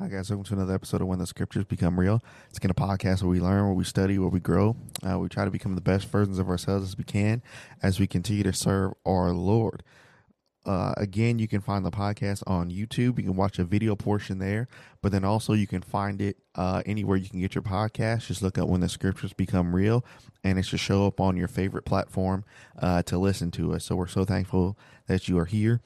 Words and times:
Hi 0.00 0.08
guys, 0.08 0.28
welcome 0.28 0.42
to 0.46 0.54
another 0.54 0.74
episode 0.74 1.02
of 1.02 1.06
When 1.06 1.20
the 1.20 1.26
Scriptures 1.26 1.62
Become 1.62 2.00
Real. 2.00 2.20
It's 2.48 2.58
again 2.58 2.72
a 2.72 2.74
podcast 2.74 3.22
where 3.22 3.30
we 3.30 3.38
learn, 3.38 3.64
where 3.64 3.74
we 3.74 3.84
study, 3.84 4.18
where 4.18 4.28
we 4.28 4.40
grow. 4.40 4.74
Uh, 5.08 5.20
we 5.20 5.28
try 5.28 5.44
to 5.44 5.52
become 5.52 5.76
the 5.76 5.80
best 5.80 6.08
versions 6.08 6.40
of 6.40 6.48
ourselves 6.48 6.88
as 6.88 6.98
we 6.98 7.04
can 7.04 7.44
as 7.80 8.00
we 8.00 8.08
continue 8.08 8.42
to 8.42 8.52
serve 8.52 8.94
our 9.06 9.30
Lord. 9.30 9.84
Uh, 10.66 10.94
again, 10.96 11.38
you 11.38 11.46
can 11.46 11.60
find 11.60 11.86
the 11.86 11.92
podcast 11.92 12.42
on 12.48 12.72
YouTube. 12.72 13.18
You 13.18 13.24
can 13.26 13.36
watch 13.36 13.60
a 13.60 13.64
video 13.64 13.94
portion 13.94 14.40
there, 14.40 14.66
but 15.00 15.12
then 15.12 15.24
also 15.24 15.52
you 15.52 15.68
can 15.68 15.80
find 15.80 16.20
it 16.20 16.38
uh, 16.56 16.82
anywhere 16.84 17.16
you 17.16 17.30
can 17.30 17.40
get 17.40 17.54
your 17.54 17.62
podcast. 17.62 18.26
Just 18.26 18.42
look 18.42 18.58
up 18.58 18.68
when 18.68 18.80
the 18.80 18.88
scriptures 18.88 19.32
become 19.32 19.76
real, 19.76 20.04
and 20.42 20.58
it 20.58 20.64
should 20.64 20.80
show 20.80 21.06
up 21.06 21.20
on 21.20 21.36
your 21.36 21.46
favorite 21.46 21.84
platform 21.84 22.44
uh, 22.80 23.04
to 23.04 23.16
listen 23.16 23.52
to 23.52 23.72
us. 23.74 23.84
So 23.84 23.94
we're 23.94 24.08
so 24.08 24.24
thankful 24.24 24.76
that 25.06 25.28
you 25.28 25.38
are 25.38 25.44
here 25.44 25.82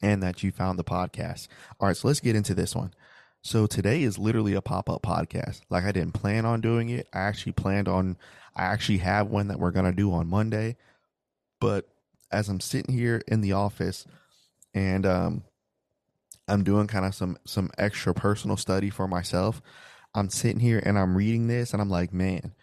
and 0.00 0.22
that 0.22 0.42
you 0.42 0.50
found 0.50 0.78
the 0.78 0.84
podcast. 0.84 1.48
All 1.78 1.86
right, 1.86 1.96
so 1.96 2.08
let's 2.08 2.20
get 2.20 2.34
into 2.34 2.54
this 2.54 2.74
one. 2.74 2.94
So 3.42 3.66
today 3.66 4.02
is 4.02 4.18
literally 4.18 4.54
a 4.54 4.60
pop 4.60 4.90
up 4.90 5.02
podcast. 5.02 5.62
Like 5.70 5.84
I 5.84 5.92
didn't 5.92 6.12
plan 6.12 6.44
on 6.44 6.60
doing 6.60 6.90
it. 6.90 7.08
I 7.12 7.20
actually 7.20 7.52
planned 7.52 7.88
on, 7.88 8.16
I 8.54 8.64
actually 8.64 8.98
have 8.98 9.28
one 9.28 9.48
that 9.48 9.58
we're 9.58 9.70
going 9.70 9.86
to 9.86 9.92
do 9.92 10.12
on 10.12 10.28
Monday, 10.28 10.76
but 11.60 11.88
as 12.30 12.48
I'm 12.48 12.60
sitting 12.60 12.94
here 12.94 13.22
in 13.26 13.40
the 13.40 13.52
office 13.52 14.06
and 14.74 15.06
um, 15.06 15.44
I'm 16.48 16.64
doing 16.64 16.86
kind 16.86 17.06
of 17.06 17.14
some 17.14 17.38
some 17.44 17.70
extra 17.78 18.14
personal 18.14 18.56
study 18.56 18.90
for 18.90 19.08
myself. 19.08 19.62
I'm 20.14 20.30
sitting 20.30 20.60
here 20.60 20.82
and 20.84 20.98
I'm 20.98 21.16
reading 21.16 21.46
this 21.46 21.72
and 21.72 21.80
I'm 21.80 21.90
like, 21.90 22.12
man, 22.12 22.54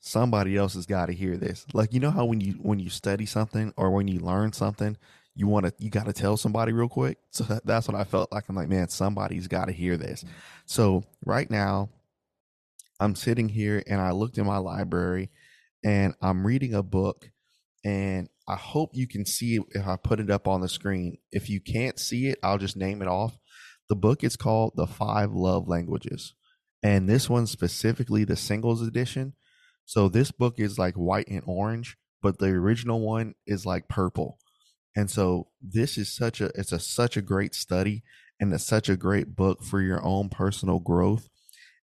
somebody 0.00 0.56
else 0.56 0.74
has 0.74 0.86
got 0.86 1.06
to 1.06 1.12
hear 1.12 1.36
this. 1.36 1.66
Like 1.72 1.92
you 1.92 2.00
know 2.00 2.10
how 2.10 2.24
when 2.24 2.40
you 2.40 2.54
when 2.54 2.78
you 2.78 2.90
study 2.90 3.26
something 3.26 3.72
or 3.76 3.90
when 3.90 4.08
you 4.08 4.20
learn 4.20 4.52
something, 4.52 4.96
you 5.34 5.46
want 5.46 5.66
to 5.66 5.72
you 5.78 5.90
got 5.90 6.06
to 6.06 6.12
tell 6.12 6.36
somebody 6.36 6.72
real 6.72 6.88
quick. 6.88 7.18
So 7.30 7.44
that's 7.64 7.88
what 7.88 7.96
I 7.96 8.04
felt 8.04 8.30
like. 8.30 8.44
I'm 8.48 8.56
like, 8.56 8.68
man, 8.68 8.88
somebody's 8.88 9.48
got 9.48 9.66
to 9.66 9.72
hear 9.72 9.96
this. 9.96 10.22
Mm-hmm. 10.22 10.32
So 10.66 11.04
right 11.24 11.50
now, 11.50 11.88
I'm 13.00 13.14
sitting 13.14 13.48
here 13.48 13.82
and 13.86 14.00
I 14.00 14.10
looked 14.10 14.38
in 14.38 14.46
my 14.46 14.58
library 14.58 15.30
and 15.84 16.14
I'm 16.20 16.46
reading 16.46 16.74
a 16.74 16.82
book 16.82 17.30
and 17.84 18.28
I 18.46 18.56
hope 18.56 18.90
you 18.92 19.08
can 19.08 19.24
see 19.24 19.56
it 19.56 19.62
if 19.70 19.86
I 19.86 19.96
put 19.96 20.20
it 20.20 20.30
up 20.30 20.46
on 20.46 20.60
the 20.60 20.68
screen. 20.68 21.18
If 21.30 21.48
you 21.48 21.60
can't 21.60 21.98
see 21.98 22.28
it, 22.28 22.38
I'll 22.42 22.58
just 22.58 22.76
name 22.76 23.02
it 23.02 23.08
off. 23.08 23.38
The 23.88 23.96
book 23.96 24.22
is 24.22 24.36
called 24.36 24.74
The 24.76 24.86
Five 24.86 25.32
Love 25.32 25.68
Languages. 25.68 26.34
And 26.82 27.08
this 27.08 27.28
one 27.30 27.46
specifically 27.46 28.24
the 28.24 28.36
singles 28.36 28.82
edition. 28.82 29.34
So 29.84 30.08
this 30.08 30.30
book 30.30 30.58
is 30.58 30.78
like 30.78 30.94
white 30.94 31.28
and 31.28 31.42
orange, 31.46 31.96
but 32.20 32.38
the 32.38 32.46
original 32.46 33.00
one 33.00 33.34
is 33.46 33.66
like 33.66 33.88
purple. 33.88 34.38
And 34.96 35.10
so 35.10 35.48
this 35.60 35.96
is 35.96 36.12
such 36.12 36.40
a 36.40 36.50
it's 36.54 36.72
a 36.72 36.78
such 36.78 37.16
a 37.16 37.22
great 37.22 37.54
study 37.54 38.02
and 38.40 38.52
it's 38.52 38.64
such 38.64 38.88
a 38.88 38.96
great 38.96 39.36
book 39.36 39.62
for 39.62 39.80
your 39.80 40.04
own 40.04 40.28
personal 40.28 40.80
growth. 40.80 41.28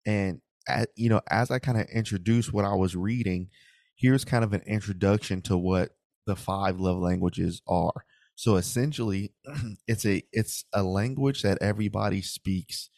And 0.06 0.40
at, 0.68 0.90
you 0.96 1.08
know, 1.08 1.20
as 1.28 1.50
I 1.50 1.58
kind 1.58 1.80
of 1.80 1.86
introduce 1.92 2.52
what 2.52 2.64
I 2.64 2.74
was 2.74 2.96
reading, 2.96 3.48
here's 3.96 4.24
kind 4.24 4.44
of 4.44 4.52
an 4.52 4.62
introduction 4.66 5.42
to 5.42 5.58
what 5.58 5.90
the 6.26 6.36
five 6.36 6.78
love 6.80 6.98
languages 6.98 7.60
are. 7.68 8.04
So 8.36 8.56
essentially, 8.56 9.32
it's 9.86 10.06
a 10.06 10.22
it's 10.32 10.64
a 10.72 10.82
language 10.82 11.42
that 11.42 11.58
everybody 11.60 12.22
speaks 12.22 12.90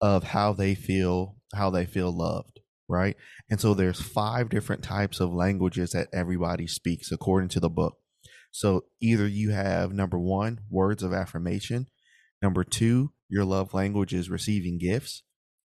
of 0.00 0.24
how 0.24 0.52
they 0.52 0.74
feel 0.74 1.36
how 1.54 1.70
they 1.70 1.86
feel 1.86 2.10
loved, 2.12 2.60
right? 2.88 3.16
And 3.50 3.60
so 3.60 3.74
there's 3.74 4.00
five 4.00 4.48
different 4.48 4.82
types 4.82 5.20
of 5.20 5.32
languages 5.32 5.90
that 5.92 6.08
everybody 6.12 6.66
speaks 6.66 7.12
according 7.12 7.48
to 7.50 7.60
the 7.60 7.70
book. 7.70 7.99
So 8.50 8.84
either 9.00 9.26
you 9.26 9.50
have 9.50 9.92
number 9.92 10.18
1, 10.18 10.60
words 10.70 11.02
of 11.02 11.12
affirmation, 11.12 11.86
number 12.42 12.64
2, 12.64 13.12
your 13.28 13.44
love 13.44 13.74
language 13.74 14.12
is 14.12 14.28
receiving 14.28 14.78
gifts, 14.78 15.22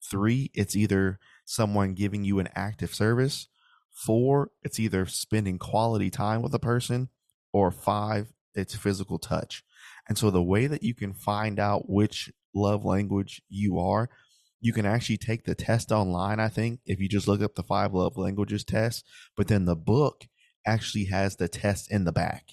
3, 0.09 0.51
it's 0.53 0.75
either 0.75 1.19
someone 1.45 1.93
giving 1.93 2.23
you 2.23 2.39
an 2.39 2.49
active 2.55 2.93
service, 2.93 3.47
Four, 3.95 4.51
it's 4.61 4.77
either 4.77 5.05
spending 5.05 5.57
quality 5.57 6.09
time 6.09 6.41
with 6.41 6.53
a 6.53 6.59
person, 6.59 7.07
or 7.53 7.71
five, 7.71 8.33
it's 8.53 8.75
physical 8.75 9.17
touch. 9.17 9.63
And 10.09 10.17
so 10.17 10.29
the 10.29 10.43
way 10.43 10.67
that 10.67 10.83
you 10.83 10.93
can 10.93 11.13
find 11.13 11.59
out 11.61 11.89
which 11.89 12.29
love 12.53 12.83
language 12.83 13.41
you 13.47 13.79
are, 13.79 14.09
you 14.59 14.73
can 14.73 14.85
actually 14.85 15.17
take 15.17 15.45
the 15.45 15.55
test 15.55 15.93
online, 15.93 16.41
I 16.41 16.49
think, 16.49 16.81
if 16.85 16.99
you 16.99 17.07
just 17.07 17.27
look 17.27 17.41
up 17.41 17.55
the 17.55 17.63
five 17.63 17.93
love 17.93 18.17
languages 18.17 18.65
test. 18.65 19.05
But 19.37 19.47
then 19.47 19.63
the 19.63 19.77
book 19.77 20.25
actually 20.65 21.05
has 21.05 21.37
the 21.37 21.47
test 21.47 21.89
in 21.89 22.03
the 22.03 22.11
back. 22.11 22.49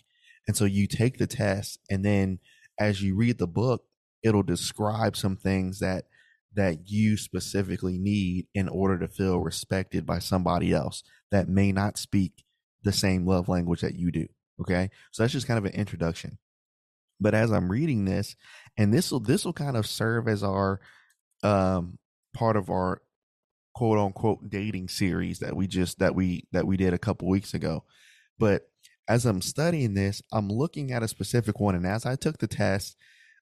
And 0.46 0.56
so 0.56 0.64
you 0.64 0.86
take 0.86 1.18
the 1.18 1.26
test, 1.26 1.78
and 1.90 2.04
then 2.04 2.38
as 2.78 3.02
you 3.02 3.14
read 3.14 3.38
the 3.38 3.46
book, 3.46 3.84
it'll 4.22 4.42
describe 4.42 5.16
some 5.16 5.36
things 5.36 5.78
that 5.80 6.06
that 6.54 6.90
you 6.90 7.16
specifically 7.16 7.96
need 7.98 8.46
in 8.54 8.68
order 8.68 8.98
to 8.98 9.08
feel 9.08 9.40
respected 9.40 10.04
by 10.04 10.18
somebody 10.18 10.72
else 10.72 11.02
that 11.30 11.48
may 11.48 11.72
not 11.72 11.96
speak 11.96 12.44
the 12.82 12.92
same 12.92 13.26
love 13.26 13.48
language 13.48 13.80
that 13.80 13.94
you 13.94 14.10
do. 14.10 14.26
Okay. 14.60 14.90
So 15.12 15.22
that's 15.22 15.32
just 15.32 15.46
kind 15.46 15.58
of 15.58 15.64
an 15.64 15.72
introduction. 15.72 16.38
But 17.20 17.34
as 17.34 17.50
I'm 17.50 17.70
reading 17.70 18.04
this, 18.04 18.36
and 18.76 18.92
this 18.92 19.10
will 19.10 19.20
this 19.20 19.44
will 19.44 19.52
kind 19.52 19.76
of 19.76 19.86
serve 19.86 20.28
as 20.28 20.42
our 20.42 20.80
um 21.42 21.98
part 22.34 22.56
of 22.56 22.70
our 22.70 23.02
quote 23.74 23.98
unquote 23.98 24.50
dating 24.50 24.88
series 24.88 25.38
that 25.38 25.56
we 25.56 25.66
just 25.66 25.98
that 26.00 26.14
we 26.14 26.46
that 26.52 26.66
we 26.66 26.76
did 26.76 26.92
a 26.92 26.98
couple 26.98 27.28
weeks 27.28 27.54
ago. 27.54 27.84
But 28.38 28.68
as 29.08 29.26
I'm 29.26 29.42
studying 29.42 29.94
this, 29.94 30.22
I'm 30.32 30.48
looking 30.48 30.92
at 30.92 31.02
a 31.02 31.08
specific 31.08 31.60
one, 31.60 31.74
and 31.74 31.86
as 31.86 32.06
I 32.06 32.16
took 32.16 32.38
the 32.38 32.46
test, 32.46 32.96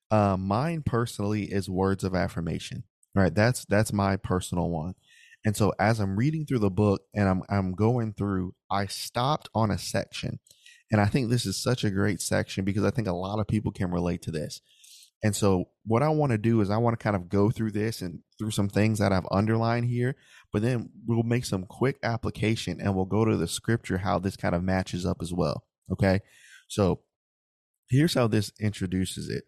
uh, 0.09 0.37
mine 0.37 0.83
personally 0.85 1.43
is 1.43 1.69
words 1.69 2.03
of 2.03 2.15
affirmation. 2.15 2.83
Right, 3.13 3.33
that's 3.33 3.65
that's 3.65 3.91
my 3.91 4.15
personal 4.15 4.69
one. 4.69 4.95
And 5.43 5.57
so 5.57 5.73
as 5.79 5.99
I'm 5.99 6.15
reading 6.15 6.45
through 6.45 6.59
the 6.59 6.69
book 6.69 7.01
and 7.13 7.27
I'm 7.27 7.43
I'm 7.49 7.73
going 7.73 8.13
through, 8.13 8.53
I 8.69 8.85
stopped 8.85 9.49
on 9.53 9.71
a 9.71 9.77
section. 9.77 10.39
And 10.91 10.99
I 10.99 11.05
think 11.05 11.29
this 11.29 11.45
is 11.45 11.61
such 11.61 11.83
a 11.83 11.89
great 11.89 12.21
section 12.21 12.65
because 12.65 12.83
I 12.83 12.91
think 12.91 13.07
a 13.07 13.13
lot 13.13 13.39
of 13.39 13.47
people 13.47 13.71
can 13.71 13.91
relate 13.91 14.21
to 14.23 14.31
this. 14.31 14.61
And 15.23 15.35
so 15.35 15.65
what 15.85 16.01
I 16.01 16.09
want 16.09 16.31
to 16.31 16.37
do 16.37 16.61
is 16.61 16.69
I 16.69 16.77
want 16.77 16.99
to 16.99 17.03
kind 17.03 17.15
of 17.15 17.29
go 17.29 17.51
through 17.51 17.71
this 17.71 18.01
and 18.01 18.19
through 18.39 18.51
some 18.51 18.69
things 18.69 18.99
that 18.99 19.11
I've 19.11 19.27
underlined 19.31 19.85
here, 19.85 20.15
but 20.51 20.61
then 20.61 20.89
we'll 21.05 21.23
make 21.23 21.45
some 21.45 21.63
quick 21.65 21.97
application 22.01 22.79
and 22.81 22.95
we'll 22.95 23.05
go 23.05 23.23
to 23.25 23.37
the 23.37 23.47
scripture 23.47 23.99
how 23.99 24.17
this 24.17 24.35
kind 24.35 24.55
of 24.55 24.63
matches 24.63 25.05
up 25.05 25.17
as 25.21 25.31
well. 25.31 25.63
Okay? 25.91 26.21
So 26.67 27.01
here's 27.89 28.15
how 28.15 28.27
this 28.27 28.51
introduces 28.59 29.29
it. 29.29 29.43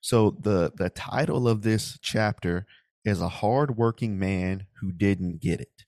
So 0.00 0.36
the 0.40 0.72
the 0.76 0.90
title 0.90 1.48
of 1.48 1.62
this 1.62 1.98
chapter 2.00 2.66
is 3.04 3.20
a 3.20 3.28
hardworking 3.28 4.18
man 4.18 4.66
who 4.80 4.92
didn't 4.92 5.40
get 5.40 5.60
it. 5.60 5.84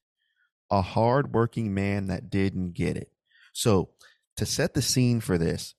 A 0.70 0.82
hardworking 0.82 1.74
man 1.74 2.08
that 2.08 2.30
didn't 2.30 2.74
get 2.74 2.96
it. 2.96 3.12
So 3.52 3.90
to 4.36 4.46
set 4.46 4.74
the 4.74 4.82
scene 4.82 5.20
for 5.20 5.38
this, 5.38 5.74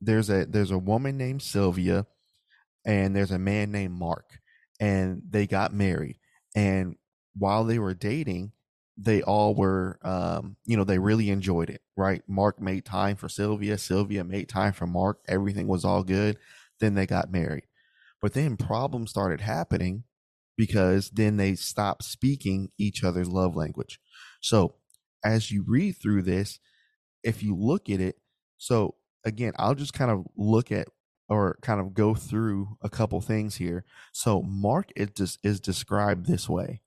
there's 0.00 0.28
a 0.28 0.44
there's 0.44 0.70
a 0.70 0.78
woman 0.78 1.16
named 1.16 1.42
Sylvia 1.42 2.06
and 2.84 3.14
there's 3.14 3.30
a 3.30 3.38
man 3.38 3.70
named 3.70 3.98
Mark 3.98 4.40
and 4.80 5.22
they 5.28 5.46
got 5.46 5.72
married 5.72 6.18
and 6.54 6.96
while 7.36 7.64
they 7.64 7.78
were 7.78 7.94
dating 7.94 8.52
they 8.98 9.22
all 9.22 9.54
were 9.54 9.98
um, 10.02 10.56
you 10.66 10.76
know 10.76 10.84
they 10.84 10.98
really 10.98 11.30
enjoyed 11.30 11.70
it 11.70 11.80
right 11.96 12.22
mark 12.28 12.60
made 12.60 12.84
time 12.84 13.16
for 13.16 13.28
sylvia 13.28 13.78
sylvia 13.78 14.22
made 14.22 14.48
time 14.48 14.72
for 14.72 14.86
mark 14.86 15.18
everything 15.28 15.66
was 15.66 15.84
all 15.84 16.02
good 16.02 16.36
then 16.80 16.94
they 16.94 17.06
got 17.06 17.32
married 17.32 17.64
but 18.22 18.34
then 18.34 18.56
problems 18.56 19.10
started 19.10 19.40
happening 19.40 20.04
because 20.56 21.10
then 21.10 21.36
they 21.36 21.56
stopped 21.56 22.04
speaking 22.04 22.70
each 22.78 23.02
other's 23.02 23.28
love 23.28 23.56
language. 23.56 23.98
So 24.40 24.74
as 25.24 25.50
you 25.50 25.64
read 25.66 25.96
through 26.00 26.22
this, 26.22 26.60
if 27.24 27.42
you 27.42 27.56
look 27.56 27.90
at 27.90 28.00
it, 28.00 28.16
so 28.58 28.94
again, 29.24 29.52
I'll 29.58 29.74
just 29.74 29.92
kind 29.92 30.10
of 30.10 30.24
look 30.36 30.70
at 30.70 30.88
or 31.32 31.56
kind 31.62 31.80
of 31.80 31.94
go 31.94 32.14
through 32.14 32.76
a 32.82 32.90
couple 32.90 33.20
things 33.22 33.56
here. 33.56 33.86
So 34.12 34.42
Mark 34.42 34.90
is 34.94 35.38
is 35.42 35.60
described 35.60 36.26
this 36.26 36.46
way. 36.46 36.82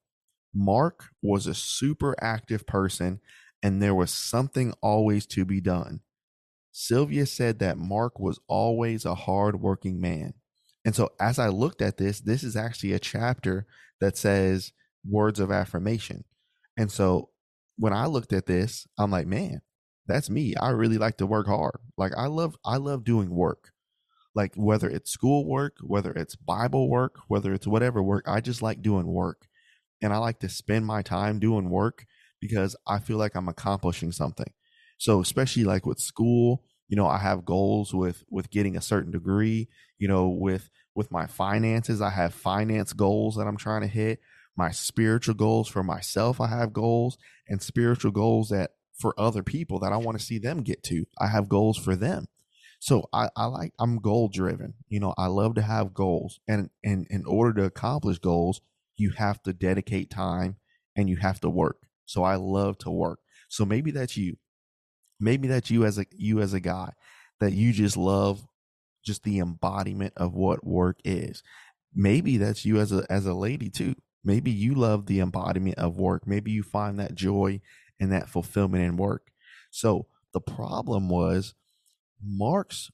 Mark 0.53 1.05
was 1.21 1.47
a 1.47 1.55
super 1.55 2.15
active 2.21 2.67
person 2.67 3.19
and 3.63 3.81
there 3.81 3.95
was 3.95 4.11
something 4.11 4.71
always 4.81 5.25
to 5.27 5.45
be 5.45 5.59
done. 5.59 6.01
Sylvia 6.71 7.25
said 7.25 7.57
that 7.59 7.79
Mark 7.79 8.19
was 8.19 8.39
always 8.47 9.03
a 9.03 9.15
hard 9.15 9.61
working 9.61 9.99
man. 9.99 10.35
And 10.85 10.93
so 10.95 11.09
as 11.19 11.39
I 11.39 11.47
looked 11.47 11.81
at 11.81 11.97
this, 11.97 12.19
this 12.19 12.43
is 12.43 12.55
actually 12.55 12.93
a 12.93 12.99
chapter 12.99 13.65
that 13.99 14.15
says 14.15 14.73
words 15.03 15.39
of 15.39 15.51
affirmation. 15.51 16.23
And 16.77 16.91
so 16.91 17.29
when 17.77 17.93
I 17.93 18.05
looked 18.05 18.31
at 18.31 18.45
this, 18.45 18.85
I'm 18.99 19.09
like, 19.09 19.25
man, 19.25 19.61
that's 20.05 20.29
me. 20.29 20.53
I 20.55 20.69
really 20.69 20.99
like 20.99 21.17
to 21.17 21.25
work 21.25 21.47
hard. 21.47 21.79
Like 21.97 22.11
I 22.15 22.27
love 22.27 22.55
I 22.63 22.77
love 22.77 23.03
doing 23.03 23.31
work. 23.31 23.71
Like 24.35 24.53
whether 24.55 24.89
it's 24.89 25.11
school 25.11 25.47
work, 25.47 25.77
whether 25.81 26.11
it's 26.11 26.35
Bible 26.35 26.89
work, 26.89 27.19
whether 27.27 27.53
it's 27.53 27.65
whatever 27.65 28.03
work, 28.03 28.25
I 28.27 28.41
just 28.41 28.61
like 28.61 28.81
doing 28.81 29.07
work. 29.07 29.47
And 30.01 30.13
I 30.13 30.17
like 30.17 30.39
to 30.39 30.49
spend 30.49 30.85
my 30.85 31.01
time 31.01 31.39
doing 31.39 31.69
work 31.69 32.05
because 32.41 32.75
I 32.85 32.99
feel 32.99 33.17
like 33.17 33.35
I'm 33.35 33.47
accomplishing 33.47 34.11
something. 34.11 34.51
So 34.97 35.21
especially 35.21 35.63
like 35.63 35.85
with 35.85 35.99
school, 35.99 36.63
you 36.87 36.95
know, 36.95 37.07
I 37.07 37.17
have 37.17 37.45
goals 37.45 37.93
with 37.93 38.23
with 38.29 38.51
getting 38.51 38.75
a 38.75 38.81
certain 38.81 39.11
degree, 39.11 39.69
you 39.97 40.07
know, 40.07 40.27
with 40.27 40.69
with 40.93 41.11
my 41.11 41.27
finances, 41.27 42.01
I 42.01 42.09
have 42.09 42.33
finance 42.33 42.93
goals 42.93 43.35
that 43.35 43.47
I'm 43.47 43.57
trying 43.57 43.81
to 43.81 43.87
hit. 43.87 44.19
My 44.55 44.71
spiritual 44.71 45.35
goals 45.35 45.67
for 45.67 45.83
myself, 45.83 46.39
I 46.39 46.47
have 46.47 46.71
goals 46.71 47.17
and 47.49 47.61
spiritual 47.61 48.11
goals 48.11 48.49
that 48.49 48.71
for 48.97 49.13
other 49.17 49.43
people 49.43 49.79
that 49.79 49.91
I 49.91 49.97
want 49.97 50.17
to 50.17 50.23
see 50.23 50.39
them 50.39 50.61
get 50.61 50.83
to. 50.83 51.05
I 51.19 51.27
have 51.27 51.49
goals 51.49 51.77
for 51.77 51.95
them. 51.95 52.27
So 52.85 53.09
I, 53.11 53.29
I 53.35 53.45
like 53.45 53.73
I'm 53.79 53.97
goal 53.97 54.27
driven. 54.27 54.75
You 54.89 54.99
know, 54.99 55.15
I 55.17 55.25
love 55.25 55.55
to 55.55 55.63
have 55.63 55.95
goals. 55.95 56.39
And 56.47 56.69
and 56.83 57.07
in 57.09 57.25
order 57.25 57.51
to 57.55 57.63
accomplish 57.65 58.19
goals, 58.19 58.61
you 58.95 59.09
have 59.09 59.41
to 59.41 59.53
dedicate 59.53 60.11
time 60.11 60.57
and 60.95 61.09
you 61.09 61.15
have 61.15 61.39
to 61.39 61.49
work. 61.49 61.77
So 62.05 62.21
I 62.21 62.35
love 62.35 62.77
to 62.79 62.91
work. 62.91 63.21
So 63.49 63.65
maybe 63.65 63.89
that's 63.89 64.15
you. 64.15 64.37
Maybe 65.19 65.47
that's 65.47 65.71
you 65.71 65.83
as 65.83 65.97
a 65.97 66.05
you 66.11 66.41
as 66.41 66.53
a 66.53 66.59
guy 66.59 66.91
that 67.39 67.53
you 67.53 67.73
just 67.73 67.97
love 67.97 68.45
just 69.03 69.23
the 69.23 69.39
embodiment 69.39 70.13
of 70.15 70.35
what 70.35 70.63
work 70.63 70.99
is. 71.03 71.41
Maybe 71.91 72.37
that's 72.37 72.65
you 72.65 72.79
as 72.79 72.91
a 72.91 73.03
as 73.09 73.25
a 73.25 73.33
lady 73.33 73.71
too. 73.71 73.95
Maybe 74.23 74.51
you 74.51 74.75
love 74.75 75.07
the 75.07 75.21
embodiment 75.21 75.79
of 75.79 75.97
work. 75.97 76.27
Maybe 76.27 76.51
you 76.51 76.61
find 76.61 76.99
that 76.99 77.15
joy 77.15 77.61
and 77.99 78.11
that 78.11 78.29
fulfillment 78.29 78.83
in 78.83 78.95
work. 78.95 79.31
So 79.71 80.05
the 80.33 80.41
problem 80.41 81.09
was 81.09 81.55
Mark's 82.23 82.91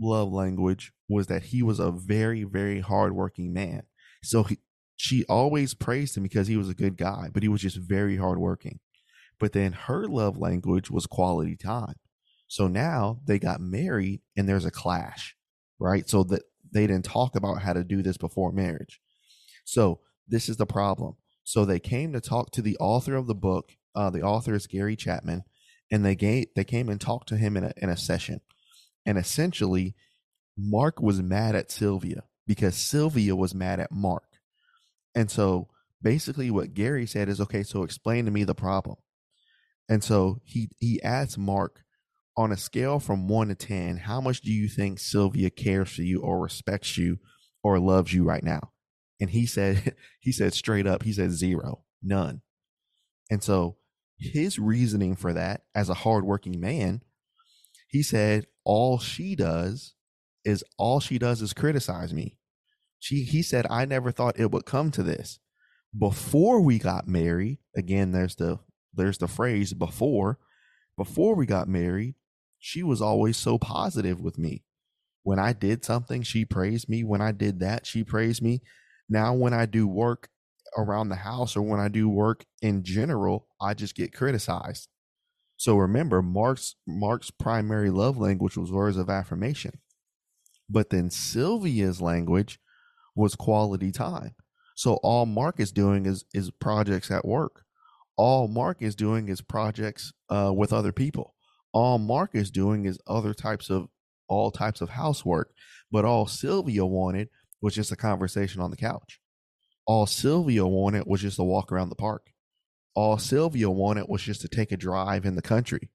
love 0.00 0.32
language 0.32 0.92
was 1.08 1.26
that 1.28 1.44
he 1.44 1.62
was 1.62 1.78
a 1.78 1.90
very, 1.90 2.44
very 2.44 2.80
hardworking 2.80 3.52
man. 3.52 3.82
So 4.22 4.42
he, 4.44 4.58
she 4.96 5.24
always 5.28 5.74
praised 5.74 6.16
him 6.16 6.22
because 6.22 6.48
he 6.48 6.56
was 6.56 6.68
a 6.68 6.74
good 6.74 6.96
guy, 6.96 7.28
but 7.32 7.42
he 7.42 7.48
was 7.48 7.60
just 7.60 7.76
very 7.76 8.16
hardworking. 8.16 8.80
But 9.38 9.52
then 9.52 9.72
her 9.72 10.06
love 10.06 10.38
language 10.38 10.90
was 10.90 11.06
quality 11.06 11.56
time. 11.56 11.94
So 12.48 12.68
now 12.68 13.20
they 13.26 13.38
got 13.38 13.60
married 13.60 14.22
and 14.36 14.48
there's 14.48 14.64
a 14.64 14.70
clash, 14.70 15.36
right? 15.78 16.08
So 16.08 16.22
that 16.24 16.42
they 16.72 16.86
didn't 16.86 17.04
talk 17.04 17.36
about 17.36 17.62
how 17.62 17.72
to 17.72 17.84
do 17.84 18.02
this 18.02 18.16
before 18.16 18.52
marriage. 18.52 19.00
So 19.64 20.00
this 20.28 20.48
is 20.48 20.56
the 20.56 20.66
problem. 20.66 21.16
So 21.44 21.64
they 21.64 21.80
came 21.80 22.12
to 22.12 22.20
talk 22.20 22.50
to 22.52 22.62
the 22.62 22.76
author 22.78 23.16
of 23.16 23.26
the 23.26 23.34
book. 23.34 23.72
Uh, 23.94 24.10
the 24.10 24.22
author 24.22 24.54
is 24.54 24.66
Gary 24.66 24.96
Chapman, 24.96 25.42
and 25.90 26.04
they 26.04 26.14
gave, 26.14 26.46
they 26.56 26.64
came 26.64 26.88
and 26.88 27.00
talked 27.00 27.28
to 27.28 27.36
him 27.36 27.56
in 27.56 27.64
a 27.64 27.72
in 27.76 27.88
a 27.88 27.96
session. 27.96 28.40
And 29.06 29.18
essentially, 29.18 29.94
Mark 30.56 31.00
was 31.00 31.22
mad 31.22 31.54
at 31.54 31.70
Sylvia 31.70 32.24
because 32.46 32.76
Sylvia 32.76 33.36
was 33.36 33.54
mad 33.54 33.80
at 33.80 33.92
Mark. 33.92 34.24
And 35.14 35.30
so 35.30 35.68
basically 36.02 36.50
what 36.50 36.74
Gary 36.74 37.06
said 37.06 37.28
is, 37.28 37.40
okay, 37.40 37.62
so 37.62 37.82
explain 37.82 38.24
to 38.24 38.30
me 38.30 38.44
the 38.44 38.54
problem. 38.54 38.96
And 39.88 40.02
so 40.02 40.40
he 40.44 40.70
he 40.78 41.02
asked 41.02 41.38
Mark 41.38 41.80
on 42.36 42.52
a 42.52 42.56
scale 42.56 42.98
from 42.98 43.28
one 43.28 43.48
to 43.48 43.54
ten, 43.54 43.98
how 43.98 44.20
much 44.20 44.40
do 44.40 44.52
you 44.52 44.68
think 44.68 44.98
Sylvia 44.98 45.50
cares 45.50 45.90
for 45.90 46.02
you 46.02 46.20
or 46.20 46.40
respects 46.40 46.96
you 46.96 47.18
or 47.62 47.78
loves 47.78 48.12
you 48.12 48.24
right 48.24 48.42
now? 48.42 48.72
And 49.20 49.30
he 49.30 49.46
said, 49.46 49.94
he 50.20 50.32
said 50.32 50.54
straight 50.54 50.86
up, 50.86 51.02
he 51.02 51.12
said 51.12 51.32
zero, 51.32 51.84
none. 52.02 52.42
And 53.30 53.42
so 53.42 53.76
his 54.32 54.58
reasoning 54.58 55.16
for 55.16 55.32
that 55.32 55.62
as 55.74 55.88
a 55.88 55.94
hardworking 55.94 56.60
man, 56.60 57.02
he 57.88 58.02
said, 58.02 58.46
all 58.64 58.98
she 58.98 59.36
does 59.36 59.94
is 60.44 60.64
all 60.78 61.00
she 61.00 61.18
does 61.18 61.42
is 61.42 61.52
criticize 61.52 62.12
me. 62.12 62.38
She, 62.98 63.22
he 63.22 63.42
said, 63.42 63.66
I 63.68 63.84
never 63.84 64.10
thought 64.10 64.38
it 64.38 64.50
would 64.50 64.66
come 64.66 64.90
to 64.92 65.02
this. 65.02 65.38
Before 65.96 66.60
we 66.60 66.78
got 66.78 67.06
married, 67.06 67.58
again, 67.76 68.12
there's 68.12 68.34
the, 68.36 68.58
there's 68.92 69.18
the 69.18 69.28
phrase 69.28 69.72
before, 69.74 70.38
before 70.96 71.34
we 71.34 71.46
got 71.46 71.68
married, 71.68 72.14
she 72.58 72.82
was 72.82 73.02
always 73.02 73.36
so 73.36 73.58
positive 73.58 74.20
with 74.20 74.38
me. 74.38 74.64
When 75.22 75.38
I 75.38 75.52
did 75.52 75.84
something, 75.84 76.22
she 76.22 76.44
praised 76.44 76.88
me. 76.88 77.04
When 77.04 77.20
I 77.20 77.32
did 77.32 77.60
that, 77.60 77.86
she 77.86 78.04
praised 78.04 78.42
me. 78.42 78.62
Now, 79.08 79.34
when 79.34 79.52
I 79.52 79.66
do 79.66 79.86
work 79.86 80.28
around 80.76 81.08
the 81.08 81.16
house 81.16 81.56
or 81.56 81.62
when 81.62 81.80
I 81.80 81.88
do 81.88 82.08
work 82.08 82.44
in 82.62 82.82
general, 82.82 83.46
I 83.60 83.74
just 83.74 83.94
get 83.94 84.12
criticized. 84.12 84.88
So 85.56 85.76
remember, 85.76 86.20
Mark's 86.22 86.76
Mark's 86.86 87.30
primary 87.30 87.90
love 87.90 88.18
language 88.18 88.56
was 88.56 88.72
words 88.72 88.96
of 88.96 89.08
affirmation. 89.08 89.78
But 90.68 90.90
then 90.90 91.10
Sylvia's 91.10 92.00
language 92.00 92.58
was 93.14 93.34
quality 93.34 93.92
time. 93.92 94.34
So 94.74 94.94
all 95.02 95.26
Mark 95.26 95.60
is 95.60 95.72
doing 95.72 96.06
is 96.06 96.24
is 96.34 96.50
projects 96.50 97.10
at 97.10 97.24
work. 97.24 97.64
All 98.16 98.48
Mark 98.48 98.82
is 98.82 98.94
doing 98.94 99.28
is 99.28 99.40
projects 99.40 100.12
uh, 100.28 100.52
with 100.54 100.72
other 100.72 100.92
people. 100.92 101.34
All 101.72 101.98
Mark 101.98 102.34
is 102.34 102.50
doing 102.50 102.84
is 102.84 102.98
other 103.06 103.34
types 103.34 103.70
of 103.70 103.88
all 104.28 104.50
types 104.50 104.80
of 104.80 104.90
housework. 104.90 105.52
But 105.90 106.04
all 106.04 106.26
Sylvia 106.26 106.84
wanted 106.84 107.28
was 107.60 107.74
just 107.74 107.92
a 107.92 107.96
conversation 107.96 108.60
on 108.60 108.70
the 108.70 108.76
couch. 108.76 109.20
All 109.86 110.06
Sylvia 110.06 110.66
wanted 110.66 111.04
was 111.06 111.20
just 111.20 111.38
a 111.38 111.44
walk 111.44 111.70
around 111.70 111.90
the 111.90 111.94
park. 111.94 112.32
All 112.94 113.18
Sylvia 113.18 113.68
wanted 113.70 114.06
was 114.08 114.22
just 114.22 114.40
to 114.42 114.48
take 114.48 114.72
a 114.72 114.76
drive 114.76 115.24
in 115.24 115.34
the 115.34 115.42
country. 115.42 115.90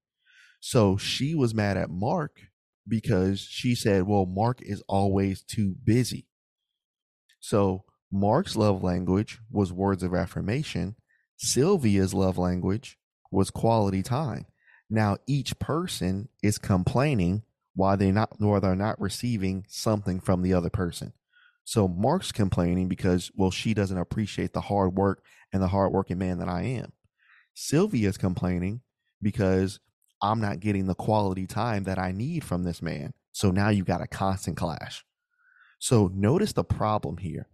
So 0.60 0.96
she 0.96 1.34
was 1.34 1.54
mad 1.54 1.76
at 1.76 1.90
Mark 1.90 2.40
because 2.86 3.40
she 3.40 3.74
said, 3.74 4.06
well, 4.06 4.26
Mark 4.26 4.60
is 4.62 4.82
always 4.88 5.42
too 5.42 5.74
busy. 5.82 6.26
So 7.40 7.84
Mark's 8.12 8.56
love 8.56 8.82
language 8.82 9.38
was 9.50 9.72
words 9.72 10.02
of 10.02 10.14
affirmation. 10.14 10.96
Sylvia's 11.36 12.12
love 12.12 12.36
language 12.36 12.98
was 13.30 13.50
quality 13.50 14.02
time. 14.02 14.46
Now 14.90 15.18
each 15.26 15.58
person 15.58 16.28
is 16.42 16.58
complaining 16.58 17.44
why 17.74 17.96
they're 17.96 18.12
not 18.12 18.38
why 18.38 18.58
they're 18.58 18.74
not 18.74 19.00
receiving 19.00 19.64
something 19.68 20.20
from 20.20 20.42
the 20.42 20.52
other 20.52 20.70
person. 20.70 21.12
So 21.64 21.86
Mark's 21.86 22.32
complaining 22.32 22.88
because, 22.88 23.30
well, 23.34 23.50
she 23.50 23.74
doesn't 23.74 23.98
appreciate 23.98 24.52
the 24.52 24.60
hard 24.60 24.96
work 24.96 25.22
and 25.52 25.62
the 25.62 25.68
hardworking 25.68 26.18
man 26.18 26.38
that 26.38 26.48
I 26.48 26.62
am. 26.62 26.92
Sylvia's 27.54 28.16
complaining 28.16 28.80
because 29.22 29.80
I'm 30.22 30.40
not 30.40 30.60
getting 30.60 30.86
the 30.86 30.94
quality 30.94 31.46
time 31.46 31.84
that 31.84 31.98
I 31.98 32.12
need 32.12 32.44
from 32.44 32.64
this 32.64 32.82
man. 32.82 33.12
So 33.32 33.50
now 33.50 33.68
you 33.68 33.84
got 33.84 34.02
a 34.02 34.06
constant 34.06 34.56
clash. 34.56 35.04
So 35.78 36.10
notice 36.12 36.52
the 36.52 36.64
problem 36.64 37.18
here. 37.18 37.48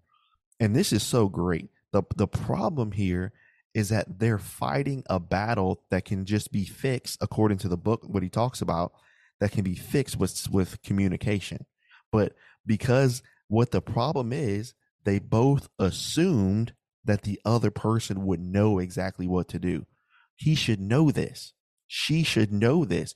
And 0.58 0.74
this 0.74 0.92
is 0.92 1.02
so 1.02 1.28
great. 1.28 1.68
The 1.92 2.02
the 2.16 2.26
problem 2.26 2.92
here 2.92 3.32
is 3.74 3.90
that 3.90 4.18
they're 4.18 4.38
fighting 4.38 5.04
a 5.08 5.20
battle 5.20 5.82
that 5.90 6.04
can 6.04 6.24
just 6.24 6.50
be 6.50 6.64
fixed 6.64 7.18
according 7.20 7.58
to 7.58 7.68
the 7.68 7.76
book 7.76 8.02
what 8.06 8.22
he 8.22 8.28
talks 8.28 8.62
about 8.62 8.92
that 9.38 9.52
can 9.52 9.62
be 9.62 9.74
fixed 9.74 10.18
with 10.18 10.50
with 10.50 10.80
communication. 10.82 11.66
But 12.10 12.32
because 12.64 13.22
what 13.48 13.70
the 13.70 13.80
problem 13.80 14.32
is, 14.32 14.74
they 15.04 15.18
both 15.18 15.68
assumed 15.78 16.74
that 17.04 17.22
the 17.22 17.40
other 17.44 17.70
person 17.70 18.26
would 18.26 18.40
know 18.40 18.78
exactly 18.78 19.26
what 19.26 19.48
to 19.48 19.58
do. 19.58 19.86
He 20.34 20.54
should 20.54 20.80
know 20.80 21.10
this. 21.10 21.52
She 21.86 22.22
should 22.24 22.52
know 22.52 22.84
this. 22.84 23.14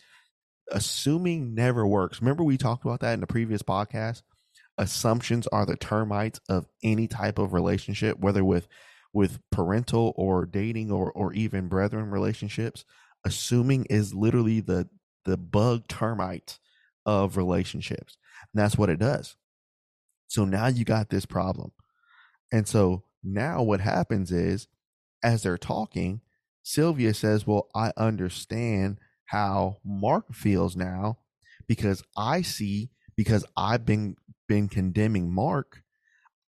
Assuming 0.71 1.55
never 1.55 1.87
works. 1.87 2.21
Remember, 2.21 2.45
we 2.45 2.57
talked 2.57 2.85
about 2.85 3.01
that 3.01 3.15
in 3.15 3.21
the 3.21 3.27
previous 3.27 3.63
podcast? 3.63 4.23
Assumptions 4.79 5.47
are 5.49 5.67
the 5.67 5.77
termites 5.77 6.41
of 6.49 6.67
any 6.83 7.09
type 7.09 7.39
of 7.39 7.53
relationship, 7.53 8.19
whether 8.19 8.45
with 8.45 8.69
with 9.13 9.41
parental 9.51 10.13
or 10.17 10.47
dating 10.47 10.93
or 10.93 11.11
or 11.11 11.33
even 11.33 11.69
brethren 11.69 12.11
relationships. 12.11 12.85
Assuming 13.25 13.85
is 13.87 14.15
literally 14.15 14.61
the 14.61 14.89
the 15.25 15.37
bug 15.37 15.89
termite 15.89 16.59
of 17.05 17.37
relationships. 17.37 18.17
And 18.55 18.63
that's 18.63 18.79
what 18.79 18.89
it 18.91 18.99
does. 18.99 19.37
So 20.31 20.45
now 20.45 20.69
you 20.69 20.85
got 20.85 21.11
this 21.11 21.27
problem. 21.27 21.73
And 22.53 22.67
so 22.67 23.03
now 23.25 23.63
what 23.63 23.81
happens 23.81 24.31
is, 24.31 24.69
as 25.25 25.43
they're 25.43 25.59
talking, 25.59 26.21
Sylvia 26.63 27.15
says, 27.15 27.49
Well, 27.49 27.69
I 27.75 27.93
understand 27.97 28.99
how 29.27 29.79
Mark 29.85 30.33
feels 30.33 30.77
now 30.77 31.19
because 31.67 32.05
I 32.17 32.43
see, 32.43 32.91
because 33.17 33.45
I've 33.57 33.85
been 33.85 34.17
been 34.47 34.69
condemning 34.69 35.35
Mark, 35.35 35.83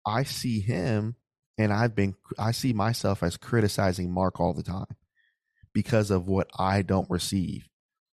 I 0.04 0.24
see 0.24 0.58
him 0.58 1.14
and 1.56 1.72
I've 1.72 1.94
been 1.94 2.16
I 2.36 2.50
see 2.50 2.72
myself 2.72 3.22
as 3.22 3.36
criticizing 3.36 4.12
Mark 4.12 4.40
all 4.40 4.54
the 4.54 4.64
time 4.64 4.96
because 5.72 6.10
of 6.10 6.26
what 6.26 6.50
I 6.58 6.82
don't 6.82 7.08
receive. 7.08 7.68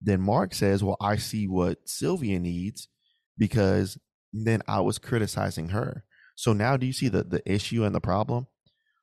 Then 0.00 0.22
Mark 0.22 0.54
says, 0.54 0.82
Well, 0.82 0.96
I 1.02 1.16
see 1.16 1.46
what 1.46 1.86
Sylvia 1.86 2.40
needs 2.40 2.88
because 3.36 3.98
then 4.32 4.62
I 4.68 4.80
was 4.80 4.98
criticizing 4.98 5.70
her. 5.70 6.04
So 6.34 6.52
now 6.52 6.76
do 6.76 6.86
you 6.86 6.92
see 6.92 7.08
the, 7.08 7.24
the 7.24 7.42
issue 7.50 7.84
and 7.84 7.94
the 7.94 8.00
problem? 8.00 8.46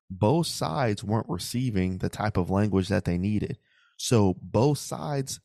Both 0.10 0.48
sides 0.48 1.04
weren't 1.04 1.30
receiving 1.30 1.98
the 1.98 2.10
type 2.10 2.38
of 2.38 2.50
language 2.50 2.88
that 2.88 3.06
they 3.06 3.18
needed. 3.18 3.58
So 3.98 4.38
both 4.42 4.78
sides 4.78 5.40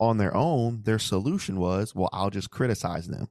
on 0.00 0.18
their 0.18 0.34
own, 0.36 0.82
their 0.84 0.98
solution 0.98 1.58
was, 1.58 1.94
well, 1.94 2.10
I'll 2.12 2.30
just 2.30 2.50
criticize 2.50 3.08
them. 3.08 3.28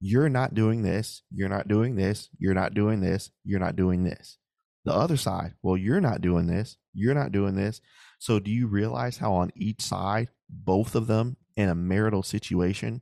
You're 0.00 0.28
not 0.28 0.54
doing 0.54 0.82
this. 0.82 1.22
You're 1.32 1.48
not 1.48 1.68
doing 1.68 1.96
this. 1.96 2.28
You're 2.38 2.54
not 2.54 2.74
doing 2.74 3.00
this. 3.00 3.30
You're 3.44 3.60
not 3.60 3.76
doing 3.76 4.04
this. 4.04 4.38
The 4.84 4.92
other 4.92 5.16
side, 5.16 5.54
well, 5.62 5.76
you're 5.76 6.00
not 6.00 6.20
doing 6.20 6.48
this. 6.48 6.76
You're 6.92 7.14
not 7.14 7.32
doing 7.32 7.54
this. 7.54 7.80
So 8.18 8.40
do 8.40 8.50
you 8.50 8.66
realize 8.66 9.18
how 9.18 9.32
on 9.34 9.52
each 9.54 9.80
side, 9.80 10.28
both 10.50 10.94
of 10.94 11.06
them 11.06 11.36
in 11.56 11.68
a 11.68 11.74
marital 11.74 12.22
situation 12.22 13.00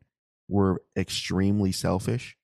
were 0.50 0.82
extremely 0.96 1.72
selfish? 1.72 2.36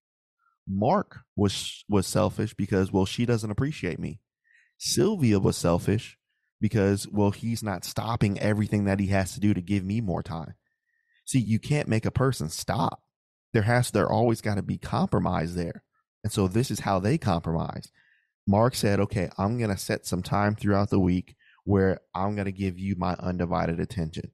Mark 0.69 1.21
was 1.37 1.85
was 1.89 2.07
selfish 2.07 2.55
because 2.55 2.93
well 2.93 3.07
she 3.07 3.27
doesn't 3.27 3.51
appreciate 3.51 3.99
me. 3.99 4.21
Sylvia 4.79 5.39
was 5.39 5.57
selfish 5.57 6.19
because 6.61 7.07
well 7.09 7.31
he's 7.31 7.63
not 7.63 7.85
stopping 7.85 8.39
everything 8.39 8.85
that 8.85 9.01
he 9.01 9.09
has 9.09 9.35
to 9.35 9.41
do 9.41 9.55
to 9.55 9.61
give 9.61 9.85
me 9.85 10.01
more 10.01 10.23
time. 10.23 10.55
See, 11.25 11.39
you 11.39 11.59
can't 11.59 11.89
make 11.89 12.07
a 12.07 12.11
person 12.11 12.49
stop. 12.49 13.03
There 13.53 13.63
has 13.63 13.91
there 13.91 14.11
always 14.11 14.41
got 14.41 14.57
to 14.57 14.63
be 14.63 14.79
compromise 14.79 15.55
there. 15.55 15.83
And 16.25 16.33
so 16.33 16.49
this 16.49 16.71
is 16.71 16.81
how 16.81 16.99
they 16.99 17.19
compromise. 17.19 17.91
Mark 18.47 18.75
said, 18.75 19.01
"Okay, 19.01 19.31
I'm 19.39 19.59
going 19.59 19.71
to 19.71 19.77
set 19.77 20.07
some 20.07 20.23
time 20.23 20.55
throughout 20.55 20.91
the 20.91 21.01
week 21.01 21.37
where 21.65 22.01
I'm 22.15 22.35
going 22.35 22.47
to 22.47 22.53
give 22.53 22.79
you 22.79 22.97
my 22.97 23.15
undivided 23.15 23.81
attention." 23.81 24.33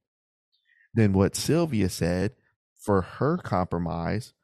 Then 0.94 1.12
what 1.12 1.36
Sylvia 1.36 1.88
said 1.88 2.32
for 2.82 3.02
her 3.02 3.38
compromise, 3.38 4.34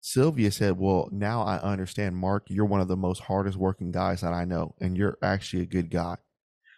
Sylvia 0.00 0.50
said, 0.50 0.78
Well, 0.78 1.08
now 1.12 1.42
I 1.42 1.58
understand, 1.58 2.16
Mark, 2.16 2.46
you're 2.48 2.64
one 2.64 2.80
of 2.80 2.88
the 2.88 2.96
most 2.96 3.22
hardest 3.22 3.56
working 3.56 3.90
guys 3.90 4.20
that 4.20 4.32
I 4.32 4.44
know, 4.44 4.74
and 4.80 4.96
you're 4.96 5.18
actually 5.22 5.62
a 5.62 5.66
good 5.66 5.90
guy. 5.90 6.16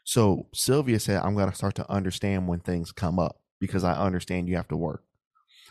So 0.05 0.49
Sylvia 0.55 0.99
said, 0.99 1.21
I'm 1.23 1.35
going 1.35 1.51
to 1.51 1.57
start 1.57 1.75
to 1.77 1.91
understand 1.91 2.49
when 2.49 2.61
things 2.61 2.93
come 2.93 3.19
up 3.19 3.41
because 3.61 3.85
I 3.85 3.95
understand 3.95 4.49
you 4.49 4.57
have 4.57 4.69
to 4.69 4.77
work. 4.77 5.05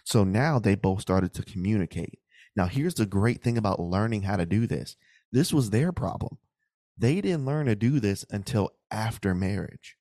So 0.04 0.24
now 0.24 0.60
they 0.60 0.76
both 0.76 1.02
started 1.02 1.34
to 1.34 1.44
communicate. 1.44 2.20
Now, 2.56 2.66
here's 2.66 2.96
the 2.96 3.06
great 3.06 3.42
thing 3.44 3.58
about 3.58 3.80
learning 3.80 4.24
how 4.24 4.38
to 4.38 4.46
do 4.46 4.68
this 4.68 4.96
this 5.32 5.54
was 5.54 5.70
their 5.70 5.92
problem. 5.92 6.38
They 6.98 7.22
didn't 7.22 7.46
learn 7.46 7.68
to 7.68 7.76
do 7.76 8.00
this 8.00 8.26
until 8.30 8.72
after 8.92 9.36
marriage. 9.36 9.96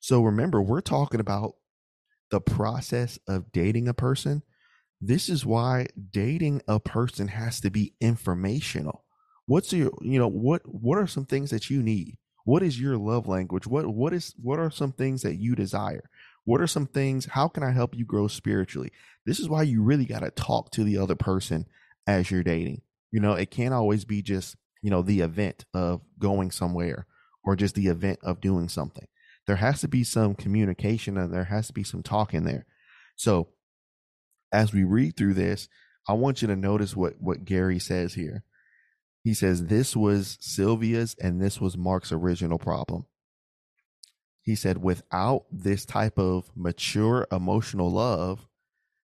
So 0.00 0.22
remember, 0.22 0.62
we're 0.62 0.80
talking 0.80 1.20
about 1.20 1.54
the 2.30 2.40
process 2.40 3.18
of 3.26 3.50
dating 3.52 3.88
a 3.88 3.94
person 3.94 4.42
this 5.00 5.28
is 5.28 5.46
why 5.46 5.86
dating 6.10 6.62
a 6.66 6.80
person 6.80 7.28
has 7.28 7.60
to 7.60 7.70
be 7.70 7.94
informational. 8.00 9.04
What's 9.46 9.72
your, 9.72 9.92
you 10.02 10.18
know, 10.18 10.28
what 10.28 10.62
what 10.66 10.98
are 10.98 11.06
some 11.06 11.24
things 11.24 11.50
that 11.50 11.70
you 11.70 11.82
need? 11.82 12.18
What 12.44 12.62
is 12.62 12.80
your 12.80 12.96
love 12.96 13.28
language? 13.28 13.66
What 13.66 13.86
what 13.86 14.12
is 14.12 14.34
what 14.40 14.58
are 14.58 14.70
some 14.70 14.92
things 14.92 15.22
that 15.22 15.36
you 15.36 15.54
desire? 15.54 16.10
What 16.44 16.60
are 16.60 16.66
some 16.66 16.86
things 16.86 17.26
how 17.26 17.48
can 17.48 17.62
I 17.62 17.70
help 17.70 17.94
you 17.94 18.04
grow 18.04 18.26
spiritually? 18.26 18.90
This 19.24 19.38
is 19.38 19.48
why 19.48 19.62
you 19.62 19.82
really 19.82 20.06
got 20.06 20.20
to 20.20 20.30
talk 20.30 20.70
to 20.72 20.84
the 20.84 20.98
other 20.98 21.14
person 21.14 21.66
as 22.06 22.30
you're 22.30 22.42
dating. 22.42 22.82
You 23.12 23.20
know, 23.20 23.34
it 23.34 23.50
can't 23.50 23.74
always 23.74 24.04
be 24.04 24.22
just, 24.22 24.56
you 24.82 24.90
know, 24.90 25.02
the 25.02 25.20
event 25.20 25.64
of 25.72 26.02
going 26.18 26.50
somewhere 26.50 27.06
or 27.44 27.56
just 27.56 27.74
the 27.74 27.86
event 27.86 28.18
of 28.22 28.40
doing 28.40 28.68
something. 28.68 29.06
There 29.46 29.56
has 29.56 29.80
to 29.80 29.88
be 29.88 30.04
some 30.04 30.34
communication 30.34 31.16
and 31.16 31.32
there 31.32 31.44
has 31.44 31.68
to 31.68 31.72
be 31.72 31.84
some 31.84 32.02
talk 32.02 32.34
in 32.34 32.44
there. 32.44 32.66
So 33.16 33.48
as 34.52 34.72
we 34.72 34.84
read 34.84 35.16
through 35.16 35.34
this, 35.34 35.68
I 36.08 36.14
want 36.14 36.40
you 36.40 36.48
to 36.48 36.56
notice 36.56 36.96
what, 36.96 37.14
what 37.20 37.44
Gary 37.44 37.78
says 37.78 38.14
here. 38.14 38.44
He 39.22 39.34
says, 39.34 39.66
This 39.66 39.94
was 39.94 40.38
Sylvia's 40.40 41.14
and 41.20 41.40
this 41.40 41.60
was 41.60 41.76
Mark's 41.76 42.12
original 42.12 42.58
problem. 42.58 43.06
He 44.42 44.54
said, 44.54 44.82
Without 44.82 45.44
this 45.50 45.84
type 45.84 46.18
of 46.18 46.50
mature 46.56 47.26
emotional 47.30 47.90
love, 47.90 48.46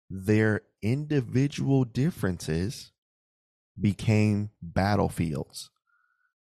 their 0.10 0.62
individual 0.82 1.86
differences 1.86 2.92
became 3.80 4.50
battlefields. 4.62 5.70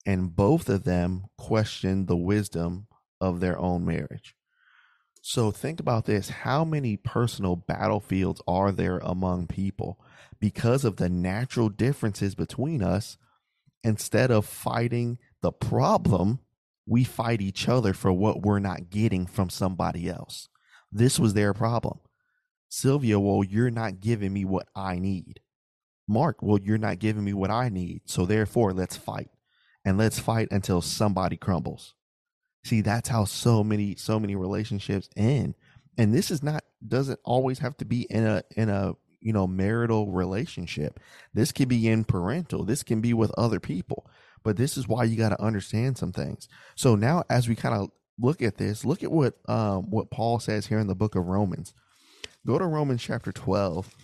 And 0.04 0.34
both 0.34 0.68
of 0.68 0.82
them 0.82 1.26
questioned 1.38 2.08
the 2.08 2.16
wisdom 2.16 2.88
of 3.20 3.38
their 3.38 3.56
own 3.58 3.84
marriage. 3.84 4.34
So 5.24 5.52
think 5.52 5.78
about 5.78 6.04
this. 6.06 6.28
How 6.28 6.64
many 6.64 6.96
personal 6.96 7.54
battlefields 7.54 8.42
are 8.48 8.72
there 8.72 8.98
among 8.98 9.46
people 9.46 10.00
because 10.40 10.84
of 10.84 10.96
the 10.96 11.08
natural 11.08 11.68
differences 11.68 12.34
between 12.34 12.82
us? 12.82 13.16
Instead 13.84 14.32
of 14.32 14.44
fighting 14.44 15.18
the 15.40 15.52
problem, 15.52 16.40
we 16.86 17.04
fight 17.04 17.40
each 17.40 17.68
other 17.68 17.92
for 17.92 18.12
what 18.12 18.42
we're 18.42 18.58
not 18.58 18.90
getting 18.90 19.26
from 19.26 19.48
somebody 19.48 20.08
else. 20.08 20.48
This 20.90 21.20
was 21.20 21.34
their 21.34 21.54
problem. 21.54 22.00
Sylvia, 22.68 23.20
well, 23.20 23.44
you're 23.44 23.70
not 23.70 24.00
giving 24.00 24.32
me 24.32 24.44
what 24.44 24.66
I 24.74 24.98
need. 24.98 25.40
Mark, 26.08 26.42
well, 26.42 26.58
you're 26.60 26.78
not 26.78 26.98
giving 26.98 27.22
me 27.22 27.32
what 27.32 27.50
I 27.50 27.68
need. 27.68 28.02
So 28.06 28.26
therefore, 28.26 28.72
let's 28.72 28.96
fight. 28.96 29.30
And 29.84 29.98
let's 29.98 30.18
fight 30.18 30.48
until 30.50 30.82
somebody 30.82 31.36
crumbles. 31.36 31.94
See, 32.64 32.80
that's 32.80 33.08
how 33.08 33.24
so 33.24 33.64
many 33.64 33.96
so 33.96 34.20
many 34.20 34.36
relationships 34.36 35.08
end. 35.16 35.54
And 35.98 36.14
this 36.14 36.30
is 36.30 36.42
not 36.42 36.64
doesn't 36.86 37.20
always 37.24 37.58
have 37.58 37.76
to 37.78 37.84
be 37.84 38.02
in 38.02 38.24
a 38.24 38.42
in 38.56 38.68
a 38.68 38.94
you 39.20 39.32
know 39.32 39.46
marital 39.46 40.10
relationship. 40.12 41.00
This 41.34 41.52
can 41.52 41.68
be 41.68 41.88
in 41.88 42.04
parental. 42.04 42.64
This 42.64 42.82
can 42.82 43.00
be 43.00 43.14
with 43.14 43.32
other 43.36 43.60
people. 43.60 44.06
But 44.44 44.56
this 44.56 44.76
is 44.76 44.88
why 44.88 45.04
you 45.04 45.16
got 45.16 45.30
to 45.30 45.42
understand 45.42 45.98
some 45.98 46.12
things. 46.12 46.48
So 46.74 46.94
now 46.94 47.24
as 47.30 47.48
we 47.48 47.54
kind 47.54 47.74
of 47.74 47.90
look 48.18 48.42
at 48.42 48.58
this, 48.58 48.84
look 48.84 49.02
at 49.02 49.12
what 49.12 49.34
um 49.48 49.90
what 49.90 50.10
Paul 50.10 50.38
says 50.38 50.66
here 50.66 50.78
in 50.78 50.86
the 50.86 50.94
book 50.94 51.14
of 51.14 51.26
Romans. 51.26 51.74
Go 52.46 52.58
to 52.58 52.66
Romans 52.66 53.02
chapter 53.02 53.32
12. 53.32 53.94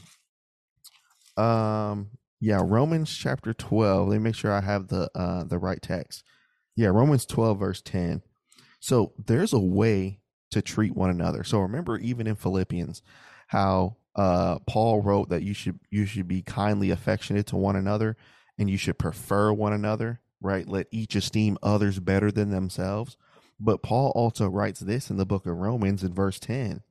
Um 1.36 2.10
yeah, 2.40 2.60
Romans 2.64 3.12
chapter 3.16 3.52
12. 3.52 4.08
Let 4.08 4.16
me 4.16 4.22
make 4.22 4.34
sure 4.34 4.52
I 4.52 4.60
have 4.60 4.88
the 4.88 5.10
uh 5.14 5.44
the 5.44 5.58
right 5.58 5.80
text. 5.80 6.24
Yeah, 6.76 6.88
Romans 6.88 7.24
12 7.26 7.58
verse 7.58 7.82
10. 7.82 8.22
So 8.80 9.12
there's 9.18 9.52
a 9.52 9.58
way 9.58 10.20
to 10.50 10.62
treat 10.62 10.94
one 10.94 11.10
another. 11.10 11.44
So 11.44 11.60
remember, 11.60 11.98
even 11.98 12.26
in 12.26 12.36
Philippians, 12.36 13.02
how 13.48 13.96
uh, 14.14 14.58
Paul 14.66 15.02
wrote 15.02 15.28
that 15.28 15.42
you 15.42 15.54
should 15.54 15.78
you 15.90 16.06
should 16.06 16.28
be 16.28 16.42
kindly 16.42 16.90
affectionate 16.90 17.46
to 17.48 17.56
one 17.56 17.76
another, 17.76 18.16
and 18.58 18.68
you 18.70 18.76
should 18.76 18.98
prefer 18.98 19.52
one 19.52 19.72
another. 19.72 20.20
Right? 20.40 20.68
Let 20.68 20.86
each 20.92 21.16
esteem 21.16 21.58
others 21.62 21.98
better 21.98 22.30
than 22.30 22.50
themselves. 22.50 23.16
But 23.58 23.82
Paul 23.82 24.12
also 24.14 24.46
writes 24.48 24.78
this 24.80 25.10
in 25.10 25.16
the 25.16 25.26
book 25.26 25.46
of 25.46 25.56
Romans 25.56 26.04
in 26.04 26.14
verse 26.14 26.38
ten: 26.38 26.82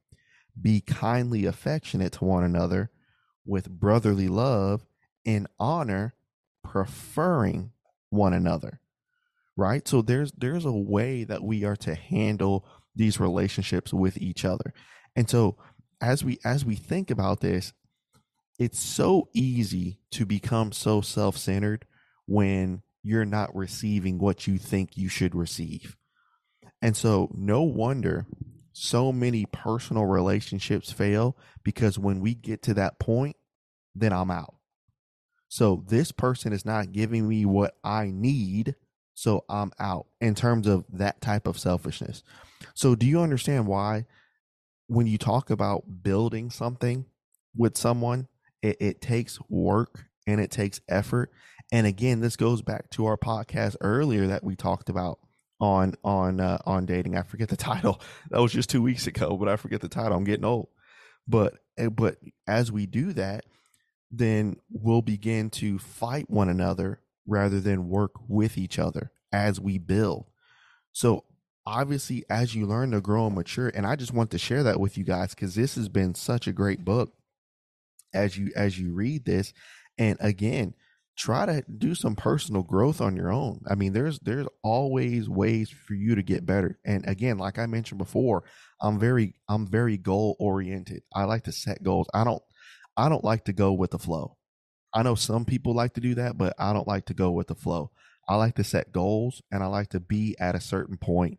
Be 0.59 0.81
kindly 0.81 1.45
affectionate 1.45 2.13
to 2.13 2.25
one 2.25 2.43
another 2.43 2.91
with 3.45 3.69
brotherly 3.69 4.27
love 4.27 4.85
and 5.25 5.47
honor, 5.59 6.13
preferring 6.63 7.71
one 8.09 8.33
another 8.33 8.81
right? 9.57 9.85
So 9.87 10.01
there's 10.01 10.31
there's 10.37 10.65
a 10.65 10.71
way 10.71 11.25
that 11.25 11.43
we 11.43 11.65
are 11.65 11.75
to 11.77 11.95
handle 11.95 12.65
these 12.95 13.19
relationships 13.19 13.93
with 13.93 14.17
each 14.17 14.45
other. 14.45 14.73
And 15.15 15.29
so 15.29 15.57
as 15.99 16.23
we 16.23 16.39
as 16.45 16.63
we 16.63 16.75
think 16.75 17.11
about 17.11 17.41
this 17.41 17.73
it's 18.59 18.79
so 18.79 19.29
easy 19.33 19.99
to 20.11 20.25
become 20.25 20.71
so 20.71 21.01
self-centered 21.01 21.85
when 22.25 22.81
you're 23.03 23.25
not 23.25 23.55
receiving 23.55 24.17
what 24.17 24.47
you 24.47 24.57
think 24.57 24.97
you 24.97 25.07
should 25.07 25.35
receive. 25.35 25.95
And 26.81 26.97
so 26.97 27.29
no 27.33 27.61
wonder 27.61 28.25
so 28.73 29.11
many 29.11 29.45
personal 29.45 30.05
relationships 30.05 30.91
fail 30.91 31.37
because 31.63 31.97
when 31.97 32.19
we 32.19 32.35
get 32.35 32.61
to 32.63 32.73
that 32.75 32.99
point 32.99 33.35
then 33.95 34.13
i'm 34.13 34.29
out. 34.29 34.55
So 35.49 35.83
this 35.87 36.11
person 36.11 36.53
is 36.53 36.65
not 36.65 36.91
giving 36.91 37.27
me 37.27 37.45
what 37.45 37.75
i 37.83 38.11
need 38.13 38.75
so 39.17 39.43
I'm 39.49 39.71
out 39.79 40.05
in 40.21 40.35
terms 40.35 40.67
of 40.67 40.85
that 40.93 41.21
type 41.21 41.47
of 41.47 41.57
selfishness. 41.57 42.21
So 42.75 42.93
do 42.93 43.07
you 43.07 43.19
understand 43.19 43.65
why 43.65 44.05
when 44.85 45.07
you 45.07 45.17
talk 45.17 45.49
about 45.49 46.03
building 46.03 46.51
something 46.51 47.03
with 47.55 47.75
someone, 47.75 48.27
it, 48.61 48.77
it 48.79 49.01
takes 49.01 49.39
work 49.49 50.05
and 50.27 50.39
it 50.39 50.51
takes 50.51 50.81
effort. 50.87 51.31
And 51.71 51.87
again, 51.87 52.19
this 52.19 52.35
goes 52.35 52.61
back 52.61 52.91
to 52.91 53.07
our 53.07 53.17
podcast 53.17 53.75
earlier 53.81 54.27
that 54.27 54.43
we 54.43 54.55
talked 54.55 54.87
about 54.87 55.17
on 55.59 55.95
on 56.03 56.39
uh, 56.39 56.59
on 56.67 56.85
dating. 56.85 57.17
I 57.17 57.23
forget 57.23 57.49
the 57.49 57.57
title. 57.57 57.99
That 58.29 58.39
was 58.39 58.53
just 58.53 58.69
two 58.69 58.83
weeks 58.83 59.07
ago, 59.07 59.35
but 59.35 59.49
I 59.49 59.55
forget 59.55 59.81
the 59.81 59.89
title. 59.89 60.15
I'm 60.15 60.25
getting 60.25 60.45
old. 60.45 60.67
But 61.27 61.55
eh, 61.79 61.89
but 61.89 62.17
as 62.45 62.71
we 62.71 62.85
do 62.85 63.13
that, 63.13 63.45
then 64.11 64.57
we'll 64.69 65.01
begin 65.01 65.49
to 65.49 65.79
fight 65.79 66.29
one 66.29 66.49
another 66.49 67.01
rather 67.27 67.59
than 67.59 67.89
work 67.89 68.13
with 68.27 68.57
each 68.57 68.79
other 68.79 69.11
as 69.33 69.59
we 69.59 69.77
build. 69.77 70.27
So 70.93 71.25
obviously 71.65 72.25
as 72.29 72.55
you 72.55 72.65
learn 72.65 72.91
to 72.91 73.01
grow 73.01 73.27
and 73.27 73.35
mature 73.35 73.69
and 73.75 73.85
I 73.85 73.95
just 73.95 74.13
want 74.13 74.31
to 74.31 74.37
share 74.37 74.63
that 74.63 74.79
with 74.79 74.97
you 74.97 75.03
guys 75.03 75.35
cuz 75.35 75.55
this 75.55 75.75
has 75.75 75.89
been 75.89 76.15
such 76.15 76.47
a 76.47 76.53
great 76.53 76.85
book 76.85 77.13
as 78.13 78.37
you 78.37 78.51
as 78.55 78.79
you 78.79 78.93
read 78.93 79.25
this 79.25 79.53
And 79.97 80.17
again, 80.21 80.75
try 81.17 81.45
to 81.47 81.63
do 81.77 81.95
some 81.95 82.15
personal 82.15 82.63
growth 82.63 83.01
on 83.01 83.15
your 83.17 83.33
own. 83.33 83.61
I 83.69 83.75
mean, 83.75 83.93
there's 83.93 84.19
there's 84.19 84.47
always 84.63 85.29
ways 85.29 85.69
for 85.71 85.95
you 85.95 86.15
to 86.15 86.23
get 86.23 86.45
better. 86.45 86.79
And 86.85 87.07
again, 87.09 87.39
like 87.39 87.59
I 87.59 87.65
mentioned 87.67 87.99
before, 87.99 88.43
I'm 88.81 88.99
very 88.99 89.35
I'm 89.49 89.67
very 89.67 89.97
goal 89.97 90.35
oriented. 90.39 91.03
I 91.15 91.25
like 91.25 91.43
to 91.45 91.51
set 91.51 91.83
goals. 91.83 92.07
I 92.13 92.23
don't 92.23 92.43
I 92.97 93.09
don't 93.09 93.23
like 93.25 93.45
to 93.45 93.53
go 93.53 93.73
with 93.73 93.91
the 93.91 93.99
flow. 93.99 94.36
I 94.97 95.03
know 95.03 95.13
some 95.13 95.45
people 95.45 95.75
like 95.75 95.93
to 95.93 96.01
do 96.01 96.15
that, 96.15 96.39
but 96.39 96.55
I 96.57 96.73
don't 96.73 96.87
like 96.87 97.05
to 97.05 97.13
go 97.13 97.29
with 97.29 97.45
the 97.49 97.53
flow. 97.53 97.91
I 98.27 98.35
like 98.35 98.55
to 98.55 98.63
set 98.63 98.91
goals 98.91 99.43
and 99.51 99.61
I 99.61 99.67
like 99.67 99.89
to 99.89 99.99
be 99.99 100.35
at 100.39 100.55
a 100.55 100.59
certain 100.59 100.97
point 100.97 101.37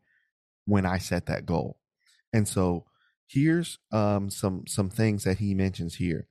when 0.64 0.86
I 0.86 0.98
set 0.98 1.26
that 1.26 1.44
goal. 1.44 1.80
And 2.32 2.46
so 2.46 2.84
here's 3.26 3.80
um, 3.90 4.30
some 4.30 4.62
some 4.68 4.88
things 4.88 5.24
that 5.24 5.38
he 5.38 5.54
mentions 5.54 5.96
here. 5.96 6.28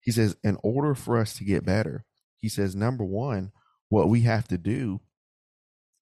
He 0.00 0.10
says, 0.10 0.36
in 0.42 0.58
order 0.64 0.96
for 0.96 1.16
us 1.16 1.34
to 1.34 1.44
get 1.44 1.64
better, 1.64 2.06
he 2.40 2.48
says, 2.48 2.74
number 2.74 3.04
one, 3.04 3.52
what 3.88 4.08
we 4.08 4.22
have 4.22 4.48
to 4.48 4.58
do, 4.58 5.00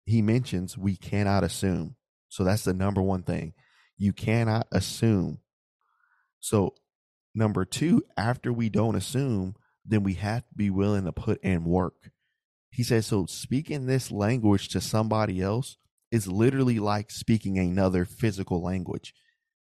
he 0.06 0.22
mentions 0.22 0.78
we 0.78 0.96
cannot 0.96 1.44
assume. 1.44 1.96
So 2.30 2.44
that's 2.44 2.64
the 2.64 2.72
number 2.72 3.02
one 3.02 3.24
thing. 3.24 3.52
You 3.98 4.14
cannot 4.14 4.68
assume. 4.72 5.40
So, 6.40 6.76
number 7.34 7.66
two, 7.66 8.04
after 8.16 8.54
we 8.54 8.70
don't 8.70 8.96
assume, 8.96 9.54
then 9.84 10.02
we 10.02 10.14
have 10.14 10.46
to 10.48 10.54
be 10.54 10.70
willing 10.70 11.04
to 11.04 11.12
put 11.12 11.42
in 11.42 11.64
work. 11.64 12.10
He 12.70 12.82
says, 12.82 13.06
so 13.06 13.26
speaking 13.26 13.86
this 13.86 14.10
language 14.10 14.68
to 14.68 14.80
somebody 14.80 15.42
else 15.42 15.76
is 16.10 16.26
literally 16.26 16.78
like 16.78 17.10
speaking 17.10 17.58
another 17.58 18.04
physical 18.04 18.62
language. 18.62 19.14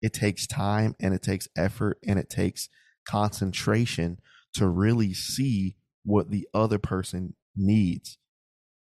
It 0.02 0.12
takes 0.12 0.46
time 0.46 0.94
and 1.00 1.14
it 1.14 1.22
takes 1.22 1.48
effort 1.56 1.98
and 2.06 2.18
it 2.18 2.30
takes 2.30 2.68
concentration 3.06 4.18
to 4.54 4.66
really 4.68 5.14
see 5.14 5.76
what 6.04 6.30
the 6.30 6.48
other 6.54 6.78
person 6.78 7.34
needs. 7.56 8.18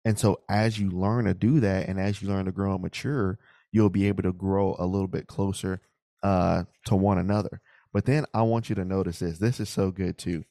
And 0.06 0.18
so 0.18 0.42
as 0.50 0.80
you 0.80 0.90
learn 0.90 1.26
to 1.26 1.34
do 1.34 1.60
that 1.60 1.88
and 1.88 2.00
as 2.00 2.22
you 2.22 2.30
learn 2.30 2.46
to 2.46 2.52
grow 2.52 2.74
and 2.74 2.82
mature, 2.82 3.38
you'll 3.72 3.90
be 3.90 4.08
able 4.08 4.24
to 4.24 4.34
grow 4.34 4.76
a 4.80 4.86
little 4.86 5.08
bit 5.08 5.28
closer 5.28 5.82
uh, 6.24 6.64
to 6.86 6.96
one 6.96 7.18
another. 7.18 7.62
But 7.94 8.06
then 8.06 8.26
I 8.34 8.44
want 8.44 8.70
you 8.70 8.76
to 8.76 8.86
notice 8.86 9.20
this. 9.20 9.40
This 9.40 9.60
is 9.60 9.70
so 9.70 9.92
good 9.92 10.18
too. 10.18 10.46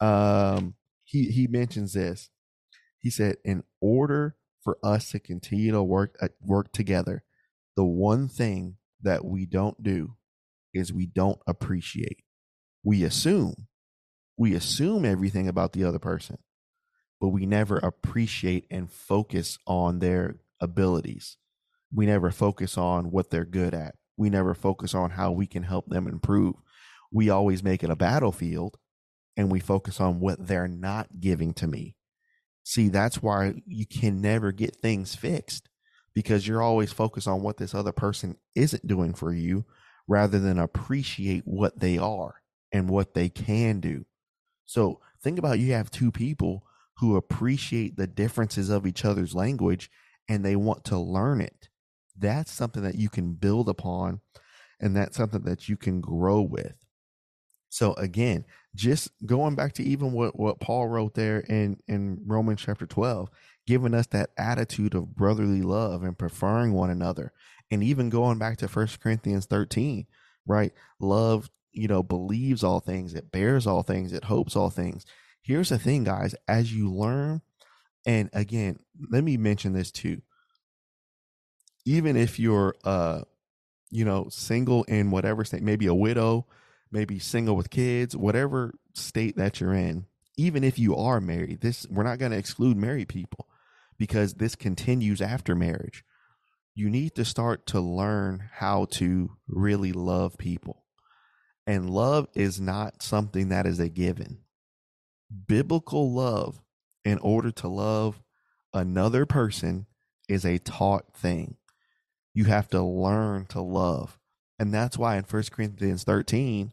Um, 0.00 0.74
he 1.04 1.24
he 1.30 1.46
mentions 1.46 1.92
this. 1.94 2.30
He 2.98 3.10
said, 3.10 3.36
in 3.44 3.64
order 3.80 4.36
for 4.62 4.78
us 4.82 5.10
to 5.10 5.18
continue 5.18 5.72
to 5.72 5.82
work 5.82 6.16
uh, 6.20 6.28
work 6.40 6.72
together, 6.72 7.22
the 7.76 7.84
one 7.84 8.28
thing 8.28 8.76
that 9.02 9.24
we 9.24 9.46
don't 9.46 9.82
do 9.82 10.16
is 10.74 10.92
we 10.92 11.06
don't 11.06 11.40
appreciate. 11.46 12.22
We 12.82 13.04
assume. 13.04 13.66
We 14.36 14.54
assume 14.54 15.04
everything 15.04 15.48
about 15.48 15.72
the 15.72 15.84
other 15.84 15.98
person, 15.98 16.38
but 17.20 17.28
we 17.28 17.44
never 17.44 17.78
appreciate 17.78 18.66
and 18.70 18.90
focus 18.90 19.58
on 19.66 19.98
their 19.98 20.36
abilities. 20.60 21.36
We 21.92 22.06
never 22.06 22.30
focus 22.30 22.76
on 22.78 23.10
what 23.10 23.30
they're 23.30 23.44
good 23.44 23.74
at. 23.74 23.96
We 24.16 24.30
never 24.30 24.54
focus 24.54 24.94
on 24.94 25.10
how 25.10 25.32
we 25.32 25.46
can 25.46 25.62
help 25.62 25.88
them 25.88 26.06
improve. 26.06 26.56
We 27.10 27.30
always 27.30 27.62
make 27.62 27.82
it 27.82 27.90
a 27.90 27.96
battlefield 27.96 28.76
and 29.38 29.50
we 29.50 29.60
focus 29.60 30.00
on 30.00 30.18
what 30.18 30.48
they're 30.48 30.68
not 30.68 31.20
giving 31.20 31.54
to 31.54 31.68
me. 31.68 31.94
See, 32.64 32.88
that's 32.88 33.22
why 33.22 33.62
you 33.64 33.86
can 33.86 34.20
never 34.20 34.52
get 34.52 34.76
things 34.76 35.14
fixed 35.14 35.70
because 36.12 36.46
you're 36.46 36.60
always 36.60 36.92
focused 36.92 37.28
on 37.28 37.42
what 37.42 37.56
this 37.56 37.72
other 37.74 37.92
person 37.92 38.36
isn't 38.56 38.86
doing 38.86 39.14
for 39.14 39.32
you 39.32 39.64
rather 40.08 40.40
than 40.40 40.58
appreciate 40.58 41.44
what 41.46 41.78
they 41.78 41.96
are 41.96 42.42
and 42.72 42.90
what 42.90 43.14
they 43.14 43.28
can 43.28 43.78
do. 43.78 44.04
So 44.66 45.00
think 45.22 45.38
about 45.38 45.60
you 45.60 45.72
have 45.72 45.90
two 45.90 46.10
people 46.10 46.64
who 46.98 47.16
appreciate 47.16 47.96
the 47.96 48.08
differences 48.08 48.70
of 48.70 48.86
each 48.86 49.04
other's 49.04 49.34
language 49.36 49.88
and 50.28 50.44
they 50.44 50.56
want 50.56 50.84
to 50.86 50.98
learn 50.98 51.40
it. 51.40 51.68
That's 52.18 52.50
something 52.50 52.82
that 52.82 52.96
you 52.96 53.08
can 53.08 53.34
build 53.34 53.68
upon 53.68 54.20
and 54.80 54.96
that's 54.96 55.16
something 55.16 55.42
that 55.42 55.68
you 55.68 55.76
can 55.76 56.00
grow 56.00 56.40
with. 56.40 56.74
So 57.70 57.92
again, 57.94 58.44
just 58.78 59.10
going 59.26 59.56
back 59.56 59.72
to 59.74 59.82
even 59.82 60.12
what, 60.12 60.38
what 60.38 60.60
Paul 60.60 60.86
wrote 60.86 61.14
there 61.14 61.40
in, 61.40 61.78
in 61.88 62.20
Romans 62.24 62.62
chapter 62.64 62.86
12, 62.86 63.28
giving 63.66 63.92
us 63.92 64.06
that 64.08 64.30
attitude 64.38 64.94
of 64.94 65.16
brotherly 65.16 65.62
love 65.62 66.04
and 66.04 66.16
preferring 66.16 66.72
one 66.72 66.88
another. 66.88 67.32
And 67.72 67.82
even 67.82 68.08
going 68.08 68.38
back 68.38 68.58
to 68.58 68.68
First 68.68 69.00
Corinthians 69.00 69.46
13, 69.46 70.06
right? 70.46 70.72
Love, 71.00 71.50
you 71.72 71.88
know, 71.88 72.04
believes 72.04 72.62
all 72.62 72.78
things, 72.78 73.14
it 73.14 73.32
bears 73.32 73.66
all 73.66 73.82
things, 73.82 74.12
it 74.12 74.24
hopes 74.24 74.54
all 74.54 74.70
things. 74.70 75.04
Here's 75.42 75.70
the 75.70 75.78
thing, 75.78 76.04
guys, 76.04 76.36
as 76.46 76.72
you 76.72 76.88
learn, 76.92 77.42
and 78.06 78.30
again, 78.32 78.78
let 79.10 79.24
me 79.24 79.36
mention 79.36 79.72
this 79.72 79.90
too. 79.90 80.22
Even 81.84 82.16
if 82.16 82.38
you're 82.38 82.74
uh, 82.84 83.22
you 83.90 84.04
know, 84.04 84.28
single 84.30 84.84
in 84.84 85.10
whatever 85.10 85.44
state, 85.44 85.62
maybe 85.62 85.86
a 85.86 85.94
widow, 85.94 86.46
maybe 86.90 87.18
single 87.18 87.56
with 87.56 87.70
kids, 87.70 88.16
whatever 88.16 88.74
state 88.94 89.36
that 89.36 89.60
you're 89.60 89.74
in, 89.74 90.06
even 90.36 90.62
if 90.64 90.78
you 90.78 90.96
are 90.96 91.20
married, 91.20 91.60
this 91.60 91.86
we're 91.90 92.04
not 92.04 92.18
going 92.18 92.32
to 92.32 92.38
exclude 92.38 92.76
married 92.76 93.08
people 93.08 93.48
because 93.98 94.34
this 94.34 94.54
continues 94.54 95.20
after 95.20 95.54
marriage. 95.54 96.04
You 96.74 96.88
need 96.88 97.16
to 97.16 97.24
start 97.24 97.66
to 97.66 97.80
learn 97.80 98.48
how 98.54 98.86
to 98.92 99.32
really 99.48 99.92
love 99.92 100.38
people. 100.38 100.84
And 101.66 101.90
love 101.90 102.28
is 102.34 102.60
not 102.60 103.02
something 103.02 103.48
that 103.48 103.66
is 103.66 103.80
a 103.80 103.88
given. 103.88 104.38
Biblical 105.46 106.14
love, 106.14 106.62
in 107.04 107.18
order 107.18 107.50
to 107.50 107.68
love 107.68 108.22
another 108.72 109.26
person, 109.26 109.86
is 110.28 110.44
a 110.46 110.58
taught 110.58 111.12
thing. 111.14 111.56
You 112.32 112.44
have 112.44 112.68
to 112.68 112.82
learn 112.82 113.46
to 113.46 113.60
love. 113.60 114.18
And 114.58 114.72
that's 114.72 114.96
why 114.96 115.16
in 115.16 115.24
1 115.24 115.42
Corinthians 115.50 116.04
13, 116.04 116.72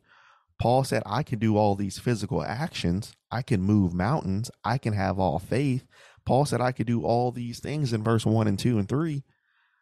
Paul 0.59 0.83
said, 0.83 1.03
I 1.05 1.23
can 1.23 1.39
do 1.39 1.57
all 1.57 1.75
these 1.75 1.99
physical 1.99 2.43
actions. 2.43 3.13
I 3.31 3.41
can 3.41 3.61
move 3.61 3.93
mountains. 3.93 4.49
I 4.63 4.77
can 4.77 4.93
have 4.93 5.19
all 5.19 5.39
faith. 5.39 5.85
Paul 6.25 6.45
said, 6.45 6.61
I 6.61 6.71
could 6.71 6.87
do 6.87 7.03
all 7.03 7.31
these 7.31 7.59
things 7.59 7.93
in 7.93 8.03
verse 8.03 8.25
1 8.25 8.47
and 8.47 8.57
2 8.57 8.79
and 8.79 8.87
3. 8.87 9.23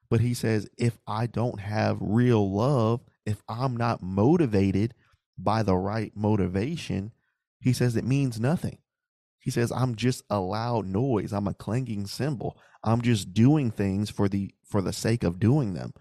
But 0.10 0.22
he 0.22 0.34
says, 0.34 0.68
if 0.78 0.98
I 1.08 1.28
don't 1.28 1.60
have 1.60 1.98
real 2.02 2.52
love, 2.52 3.02
if 3.26 3.42
I'm 3.48 3.78
not 3.78 4.04
motivated 4.04 4.94
by 5.38 5.64
the 5.64 5.76
right 5.76 6.12
motivation, 6.16 7.12
he 7.60 7.74
says 7.74 7.96
it 7.96 8.04
means 8.04 8.40
nothing. 8.40 8.80
He 9.40 9.52
says, 9.52 9.72
I'm 9.72 9.96
just 9.96 10.24
a 10.30 10.40
loud 10.40 10.86
noise. 10.86 11.34
I'm 11.34 11.48
a 11.48 11.54
clanging 11.54 12.08
cymbal. 12.08 12.58
I'm 12.84 13.02
just 13.02 13.34
doing 13.34 13.72
things 13.72 14.10
for 14.10 14.28
the 14.28 14.54
for 14.64 14.82
the 14.82 14.94
sake 14.94 15.24
of 15.24 15.40
doing 15.40 15.74
them 15.74 15.94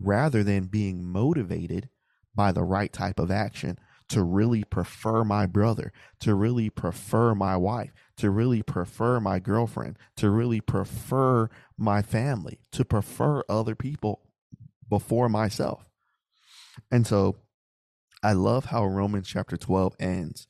rather 0.00 0.42
than 0.42 0.66
being 0.66 1.04
motivated 1.04 1.88
by 2.34 2.52
the 2.52 2.62
right 2.62 2.92
type 2.92 3.18
of 3.18 3.30
action 3.30 3.78
to 4.08 4.22
really 4.22 4.64
prefer 4.64 5.24
my 5.24 5.46
brother, 5.46 5.92
to 6.20 6.34
really 6.34 6.70
prefer 6.70 7.34
my 7.34 7.56
wife, 7.56 7.92
to 8.16 8.30
really 8.30 8.62
prefer 8.62 9.20
my 9.20 9.38
girlfriend, 9.38 9.98
to 10.16 10.30
really 10.30 10.60
prefer 10.60 11.48
my 11.76 12.02
family, 12.02 12.60
to 12.72 12.84
prefer 12.84 13.42
other 13.48 13.74
people 13.74 14.22
before 14.88 15.28
myself. 15.28 15.84
And 16.90 17.06
so 17.06 17.36
I 18.22 18.32
love 18.32 18.66
how 18.66 18.86
Romans 18.86 19.28
chapter 19.28 19.56
12 19.56 19.96
ends. 20.00 20.46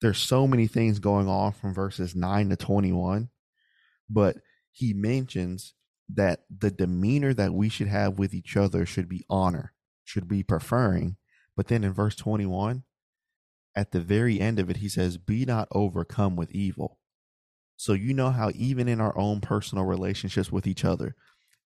There's 0.00 0.18
so 0.18 0.46
many 0.46 0.66
things 0.66 0.98
going 0.98 1.28
on 1.28 1.52
from 1.52 1.74
verses 1.74 2.14
9 2.14 2.50
to 2.50 2.56
21, 2.56 3.28
but 4.08 4.36
he 4.72 4.94
mentions 4.94 5.74
that 6.08 6.40
the 6.50 6.70
demeanor 6.70 7.34
that 7.34 7.52
we 7.52 7.68
should 7.68 7.88
have 7.88 8.18
with 8.18 8.32
each 8.32 8.56
other 8.56 8.86
should 8.86 9.08
be 9.08 9.24
honor, 9.28 9.74
should 10.04 10.26
be 10.26 10.42
preferring. 10.42 11.16
But 11.56 11.68
then 11.68 11.84
in 11.84 11.92
verse 11.92 12.16
21, 12.16 12.84
at 13.74 13.92
the 13.92 14.00
very 14.00 14.40
end 14.40 14.58
of 14.58 14.70
it, 14.70 14.78
he 14.78 14.88
says, 14.88 15.16
Be 15.16 15.44
not 15.44 15.68
overcome 15.72 16.36
with 16.36 16.50
evil. 16.52 16.98
So, 17.76 17.92
you 17.92 18.12
know 18.12 18.30
how 18.30 18.50
even 18.54 18.88
in 18.88 19.00
our 19.00 19.16
own 19.16 19.40
personal 19.40 19.84
relationships 19.84 20.52
with 20.52 20.66
each 20.66 20.84
other, 20.84 21.16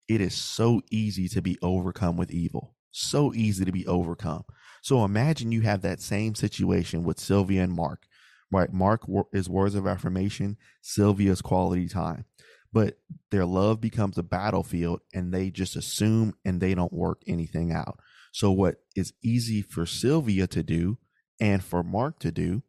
it 0.09 0.21
is 0.21 0.35
so 0.35 0.83
easy 0.91 1.29
to 1.29 1.43
be 1.43 1.59
overcome 1.63 2.17
with 2.17 2.31
evil. 2.31 2.77
So 2.91 3.35
easy 3.35 3.65
to 3.65 3.73
be 3.73 3.87
overcome. 3.87 4.45
So, 4.83 5.05
imagine 5.05 5.51
you 5.51 5.63
have 5.63 5.83
that 5.83 6.01
same 6.01 6.35
situation 6.35 7.05
with 7.05 7.19
Sylvia 7.19 7.63
and 7.63 7.73
Mark, 7.73 8.07
right? 8.53 8.73
Mark 8.73 9.03
is 9.33 9.49
words 9.49 9.75
of 9.75 9.87
affirmation, 9.87 10.57
Sylvia's 10.83 11.43
quality 11.43 11.89
time. 11.89 12.27
But 12.73 12.99
their 13.31 13.45
love 13.45 13.81
becomes 13.81 14.19
a 14.19 14.25
battlefield 14.25 15.01
and 15.15 15.33
they 15.33 15.51
just 15.51 15.77
assume 15.77 16.35
and 16.45 16.61
they 16.61 16.75
don't 16.75 16.93
work 16.93 17.23
anything 17.27 17.73
out. 17.73 17.99
So, 18.33 18.51
what 18.51 18.77
is 18.95 19.13
easy 19.23 19.63
for 19.63 19.87
Sylvia 19.87 20.47
to 20.49 20.63
do 20.63 20.99
and 21.41 21.63
for 21.63 21.83
Mark 21.83 22.19
to 22.21 22.31
do, 22.31 22.63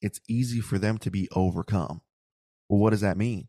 it's 0.00 0.20
easy 0.28 0.60
for 0.60 0.78
them 0.78 0.98
to 0.98 1.10
be 1.10 1.28
overcome. 1.32 2.02
Well, 2.68 2.80
what 2.80 2.90
does 2.90 3.00
that 3.00 3.16
mean? 3.16 3.48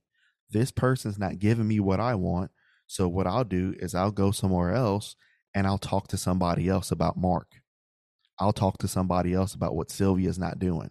This 0.49 0.71
person's 0.71 1.19
not 1.19 1.39
giving 1.39 1.67
me 1.67 1.79
what 1.79 1.99
I 1.99 2.15
want. 2.15 2.51
So 2.87 3.07
what 3.07 3.27
I'll 3.27 3.43
do 3.43 3.75
is 3.79 3.93
I'll 3.93 4.11
go 4.11 4.31
somewhere 4.31 4.73
else 4.73 5.15
and 5.53 5.67
I'll 5.67 5.77
talk 5.77 6.07
to 6.09 6.17
somebody 6.17 6.67
else 6.67 6.91
about 6.91 7.17
Mark. 7.17 7.47
I'll 8.39 8.53
talk 8.53 8.77
to 8.79 8.87
somebody 8.87 9.33
else 9.33 9.53
about 9.53 9.75
what 9.75 9.91
Sylvia's 9.91 10.39
not 10.39 10.59
doing. 10.59 10.89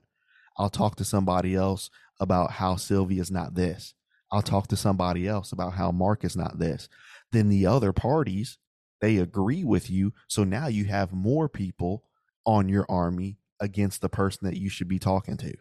I'll 0.57 0.71
talk 0.71 0.97
to 0.97 1.05
somebody 1.05 1.55
else 1.55 1.91
about 2.21 2.53
how 2.53 2.77
Sylvia's 2.77 3.31
not 3.31 3.55
this. 3.55 3.95
I'll 4.31 4.43
talk 4.43 4.69
to 4.69 4.77
somebody 4.77 5.27
else 5.27 5.53
about 5.53 5.75
how 5.75 5.91
Mark 5.91 6.25
is 6.25 6.37
not 6.37 6.59
this. 6.59 6.89
Then 7.33 7.49
the 7.49 7.67
other 7.67 7.93
parties, 7.93 8.59
they 9.01 9.17
agree 9.17 9.65
with 9.65 9.89
you. 9.89 10.13
So 10.29 10.45
now 10.45 10.67
you 10.67 10.85
have 10.85 11.13
more 11.13 11.49
people 11.49 12.05
on 12.45 12.69
your 12.69 12.87
army 12.89 13.39
against 13.61 14.01
the 14.01 14.09
person 14.09 14.47
that 14.47 14.57
you 14.57 14.69
should 14.69 14.89
be 14.89 14.99
talking 14.99 15.37
to. 15.39 15.55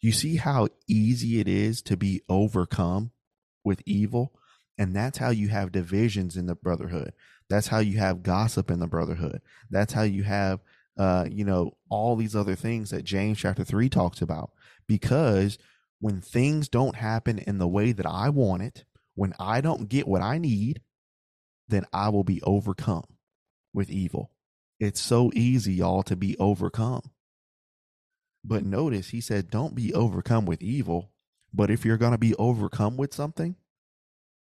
You 0.00 0.12
see 0.12 0.36
how 0.36 0.68
easy 0.86 1.40
it 1.40 1.48
is 1.48 1.82
to 1.82 1.96
be 1.96 2.22
overcome 2.28 3.12
with 3.64 3.82
evil? 3.86 4.32
And 4.78 4.94
that's 4.94 5.18
how 5.18 5.30
you 5.30 5.48
have 5.48 5.72
divisions 5.72 6.36
in 6.36 6.46
the 6.46 6.54
brotherhood. 6.54 7.12
That's 7.48 7.68
how 7.68 7.78
you 7.78 7.98
have 7.98 8.22
gossip 8.22 8.70
in 8.70 8.78
the 8.78 8.86
brotherhood. 8.86 9.40
That's 9.70 9.92
how 9.92 10.02
you 10.02 10.24
have, 10.24 10.60
uh, 10.98 11.26
you 11.30 11.44
know, 11.44 11.76
all 11.88 12.16
these 12.16 12.36
other 12.36 12.54
things 12.54 12.90
that 12.90 13.04
James 13.04 13.38
chapter 13.38 13.64
three 13.64 13.88
talks 13.88 14.20
about. 14.20 14.50
Because 14.86 15.58
when 15.98 16.20
things 16.20 16.68
don't 16.68 16.96
happen 16.96 17.38
in 17.38 17.58
the 17.58 17.68
way 17.68 17.92
that 17.92 18.06
I 18.06 18.28
want 18.28 18.62
it, 18.62 18.84
when 19.14 19.32
I 19.40 19.60
don't 19.60 19.88
get 19.88 20.06
what 20.06 20.22
I 20.22 20.38
need, 20.38 20.82
then 21.68 21.86
I 21.92 22.10
will 22.10 22.24
be 22.24 22.42
overcome 22.42 23.06
with 23.72 23.90
evil. 23.90 24.30
It's 24.78 25.00
so 25.00 25.30
easy, 25.34 25.74
y'all, 25.74 26.02
to 26.04 26.16
be 26.16 26.36
overcome. 26.38 27.10
But 28.44 28.64
notice 28.64 29.08
he 29.08 29.20
said, 29.20 29.50
don't 29.50 29.74
be 29.74 29.92
overcome 29.94 30.46
with 30.46 30.62
evil. 30.62 31.12
But 31.52 31.70
if 31.70 31.84
you're 31.84 31.96
going 31.96 32.12
to 32.12 32.18
be 32.18 32.34
overcome 32.34 32.96
with 32.96 33.14
something, 33.14 33.56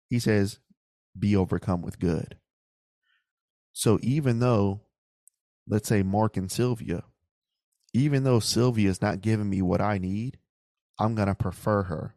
he 0.09 0.19
says, 0.19 0.59
be 1.19 1.35
overcome 1.37 1.83
with 1.83 1.99
good. 1.99 2.37
So 3.73 3.99
even 4.03 4.38
though, 4.38 4.83
let's 5.69 5.88
say, 5.88 6.03
Mark 6.03 6.37
and 6.37 6.51
Sylvia, 6.51 7.05
even 7.93 8.25
though 8.25 8.40
Sylvia 8.40 8.88
is 8.88 9.03
not 9.03 9.21
giving 9.21 9.51
me 9.51 9.62
what 9.62 9.81
I 9.81 9.99
need, 9.99 10.38
I'm 10.99 11.14
going 11.14 11.29
to 11.29 11.35
prefer 11.35 11.85
her 11.85 12.14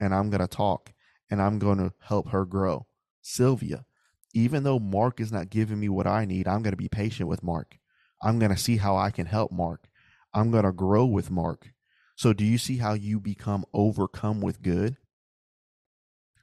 and 0.00 0.14
I'm 0.14 0.30
going 0.30 0.40
to 0.40 0.46
talk 0.46 0.92
and 1.30 1.40
I'm 1.40 1.58
going 1.58 1.78
to 1.78 1.92
help 2.00 2.30
her 2.30 2.44
grow. 2.44 2.86
Sylvia, 3.22 3.84
even 4.34 4.62
though 4.62 4.78
Mark 4.78 5.20
is 5.20 5.32
not 5.32 5.50
giving 5.50 5.80
me 5.80 5.88
what 5.88 6.06
I 6.06 6.24
need, 6.24 6.46
I'm 6.46 6.62
going 6.62 6.72
to 6.72 6.76
be 6.76 6.88
patient 6.88 7.28
with 7.28 7.42
Mark. 7.42 7.78
I'm 8.22 8.38
going 8.38 8.50
to 8.50 8.58
see 8.58 8.76
how 8.76 8.96
I 8.96 9.10
can 9.10 9.26
help 9.26 9.52
Mark. 9.52 9.88
I'm 10.34 10.50
going 10.50 10.64
to 10.64 10.72
grow 10.72 11.06
with 11.06 11.30
Mark. 11.30 11.70
So, 12.16 12.32
do 12.32 12.44
you 12.44 12.58
see 12.58 12.78
how 12.78 12.94
you 12.94 13.20
become 13.20 13.64
overcome 13.72 14.40
with 14.40 14.60
good? 14.60 14.96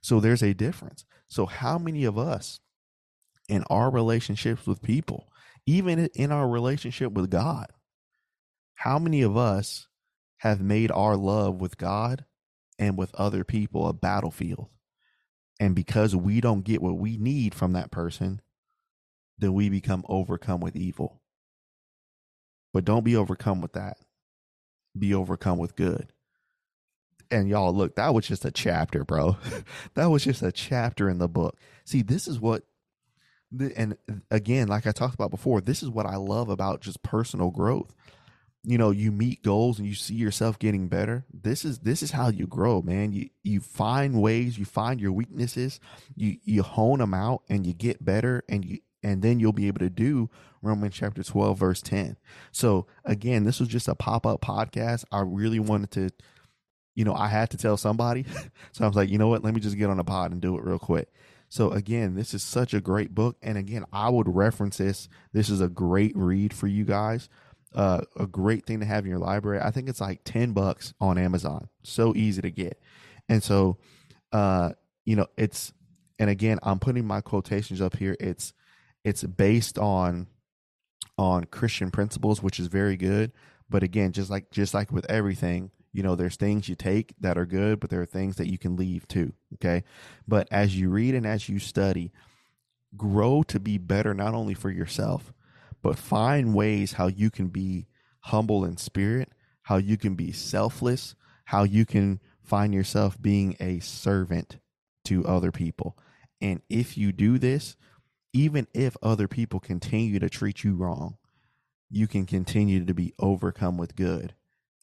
So, 0.01 0.19
there's 0.19 0.43
a 0.43 0.53
difference. 0.53 1.05
So, 1.27 1.45
how 1.45 1.77
many 1.77 2.05
of 2.05 2.17
us 2.17 2.59
in 3.49 3.63
our 3.69 3.91
relationships 3.91 4.65
with 4.65 4.81
people, 4.81 5.27
even 5.65 6.07
in 6.15 6.31
our 6.31 6.47
relationship 6.47 7.11
with 7.11 7.29
God, 7.29 7.67
how 8.75 8.99
many 8.99 9.21
of 9.21 9.35
us 9.35 9.87
have 10.37 10.61
made 10.61 10.91
our 10.91 11.15
love 11.15 11.59
with 11.59 11.77
God 11.77 12.25
and 12.79 12.97
with 12.97 13.13
other 13.15 13.43
people 13.43 13.87
a 13.87 13.93
battlefield? 13.93 14.69
And 15.59 15.75
because 15.75 16.15
we 16.15 16.41
don't 16.41 16.65
get 16.65 16.81
what 16.81 16.97
we 16.97 17.17
need 17.17 17.55
from 17.55 17.73
that 17.73 17.91
person, 17.91 18.41
then 19.37 19.53
we 19.53 19.69
become 19.69 20.03
overcome 20.07 20.59
with 20.59 20.75
evil. 20.75 21.21
But 22.73 22.85
don't 22.85 23.05
be 23.05 23.15
overcome 23.15 23.61
with 23.61 23.73
that. 23.73 23.97
Be 24.97 25.13
overcome 25.13 25.57
with 25.57 25.75
good. 25.75 26.11
And 27.31 27.47
y'all, 27.47 27.73
look, 27.73 27.95
that 27.95 28.13
was 28.13 28.27
just 28.27 28.45
a 28.45 28.51
chapter, 28.51 29.03
bro. 29.03 29.37
that 29.95 30.07
was 30.07 30.23
just 30.23 30.43
a 30.43 30.51
chapter 30.51 31.09
in 31.09 31.17
the 31.17 31.27
book. 31.27 31.57
See, 31.85 32.01
this 32.01 32.27
is 32.27 32.39
what, 32.39 32.63
and 33.75 33.97
uh, 34.09 34.15
again, 34.29 34.67
like 34.67 34.85
I 34.85 34.91
talked 34.91 35.15
about 35.15 35.31
before, 35.31 35.61
this 35.61 35.81
is 35.81 35.89
what 35.89 36.05
I 36.05 36.17
love 36.17 36.49
about 36.49 36.81
just 36.81 37.01
personal 37.01 37.49
growth. 37.49 37.93
You 38.67 38.77
know, 38.77 38.91
you 38.91 39.11
meet 39.11 39.43
goals 39.43 39.77
and 39.77 39.87
you 39.87 39.93
see 39.93 40.15
yourself 40.15 40.57
getting 40.57 40.87
better. 40.87 41.25
This 41.31 41.63
is 41.63 41.79
this 41.79 42.01
is 42.01 42.11
how 42.11 42.29
you 42.29 42.47
grow, 42.47 42.81
man. 42.81 43.11
You 43.11 43.29
you 43.43 43.59
find 43.59 44.21
ways, 44.21 44.57
you 44.57 44.65
find 44.65 44.99
your 44.99 45.11
weaknesses, 45.11 45.79
you 46.15 46.37
you 46.43 46.63
hone 46.63 46.99
them 46.99 47.13
out, 47.13 47.43
and 47.47 47.65
you 47.65 47.73
get 47.73 48.03
better, 48.03 48.43
and 48.49 48.65
you 48.65 48.79
and 49.05 49.21
then 49.21 49.39
you'll 49.39 49.53
be 49.53 49.67
able 49.67 49.79
to 49.79 49.89
do 49.91 50.31
Romans 50.63 50.95
chapter 50.95 51.21
12, 51.21 51.59
verse 51.59 51.81
10. 51.83 52.17
So, 52.51 52.87
again, 53.05 53.43
this 53.43 53.59
was 53.59 53.69
just 53.69 53.87
a 53.87 53.93
pop 53.93 54.25
up 54.25 54.41
podcast. 54.41 55.05
I 55.11 55.21
really 55.21 55.59
wanted 55.59 55.91
to, 55.91 56.09
you 56.95 57.05
know, 57.05 57.13
I 57.13 57.27
had 57.27 57.51
to 57.51 57.57
tell 57.57 57.77
somebody. 57.77 58.25
so 58.71 58.83
I 58.83 58.87
was 58.87 58.95
like, 58.95 59.09
you 59.09 59.19
know 59.19 59.27
what? 59.27 59.43
Let 59.43 59.53
me 59.53 59.61
just 59.61 59.77
get 59.77 59.91
on 59.91 59.99
a 59.99 60.03
pod 60.03 60.31
and 60.31 60.41
do 60.41 60.57
it 60.57 60.63
real 60.63 60.79
quick. 60.79 61.13
So, 61.49 61.69
again, 61.69 62.15
this 62.15 62.33
is 62.33 62.41
such 62.41 62.73
a 62.73 62.81
great 62.81 63.13
book. 63.13 63.37
And 63.43 63.59
again, 63.59 63.85
I 63.93 64.09
would 64.09 64.27
reference 64.27 64.77
this. 64.77 65.07
This 65.33 65.49
is 65.49 65.61
a 65.61 65.69
great 65.69 66.17
read 66.17 66.51
for 66.51 66.65
you 66.65 66.83
guys. 66.83 67.29
Uh, 67.75 68.01
a 68.17 68.25
great 68.25 68.65
thing 68.65 68.79
to 68.79 68.85
have 68.85 69.03
in 69.03 69.09
your 69.09 69.19
library. 69.19 69.59
I 69.61 69.69
think 69.71 69.89
it's 69.89 70.01
like 70.01 70.21
10 70.23 70.53
bucks 70.53 70.93
on 71.01 71.17
Amazon. 71.17 71.67
So 71.83 72.15
easy 72.15 72.41
to 72.41 72.49
get. 72.49 72.81
And 73.27 73.43
so, 73.43 73.77
uh, 74.31 74.71
you 75.03 75.15
know, 75.17 75.27
it's, 75.37 75.73
and 76.17 76.29
again, 76.29 76.57
I'm 76.63 76.79
putting 76.79 77.05
my 77.05 77.19
quotations 77.19 77.81
up 77.81 77.97
here. 77.97 78.15
It's, 78.19 78.53
it's 79.03 79.23
based 79.23 79.77
on 79.77 80.27
on 81.17 81.45
Christian 81.45 81.91
principles, 81.91 82.43
which 82.43 82.59
is 82.59 82.67
very 82.67 82.97
good. 82.97 83.31
But 83.69 83.83
again, 83.83 84.11
just 84.11 84.29
like 84.29 84.51
just 84.51 84.73
like 84.73 84.91
with 84.91 85.09
everything, 85.09 85.71
you 85.93 86.03
know, 86.03 86.15
there's 86.15 86.35
things 86.35 86.69
you 86.69 86.75
take 86.75 87.13
that 87.21 87.37
are 87.37 87.45
good, 87.45 87.79
but 87.79 87.89
there 87.89 88.01
are 88.01 88.05
things 88.05 88.35
that 88.35 88.51
you 88.51 88.57
can 88.57 88.75
leave 88.75 89.07
too. 89.07 89.33
Okay. 89.55 89.83
But 90.27 90.47
as 90.51 90.77
you 90.77 90.89
read 90.89 91.15
and 91.15 91.25
as 91.25 91.49
you 91.49 91.59
study, 91.59 92.11
grow 92.97 93.43
to 93.43 93.59
be 93.59 93.77
better 93.77 94.13
not 94.13 94.33
only 94.33 94.53
for 94.53 94.69
yourself, 94.69 95.33
but 95.85 95.99
find 95.99 96.55
ways 96.55 96.93
how 96.93 97.05
you 97.05 97.29
can 97.29 97.47
be 97.47 97.85
humble 98.21 98.65
in 98.65 98.75
spirit, 98.75 99.31
how 99.61 99.77
you 99.77 99.97
can 99.97 100.15
be 100.15 100.31
selfless, 100.31 101.13
how 101.43 101.61
you 101.61 101.85
can 101.85 102.19
find 102.41 102.73
yourself 102.73 103.21
being 103.21 103.55
a 103.59 103.79
servant 103.81 104.57
to 105.03 105.23
other 105.27 105.51
people. 105.51 105.95
And 106.41 106.63
if 106.71 106.97
you 106.97 107.11
do 107.11 107.37
this, 107.37 107.75
even 108.33 108.65
if 108.73 108.97
other 109.03 109.27
people 109.27 109.59
continue 109.59 110.17
to 110.17 110.27
treat 110.27 110.63
you 110.63 110.73
wrong, 110.73 111.17
you 111.87 112.07
can 112.07 112.25
continue 112.25 112.83
to 112.83 112.93
be 112.95 113.13
overcome 113.19 113.77
with 113.77 113.95
good 113.95 114.33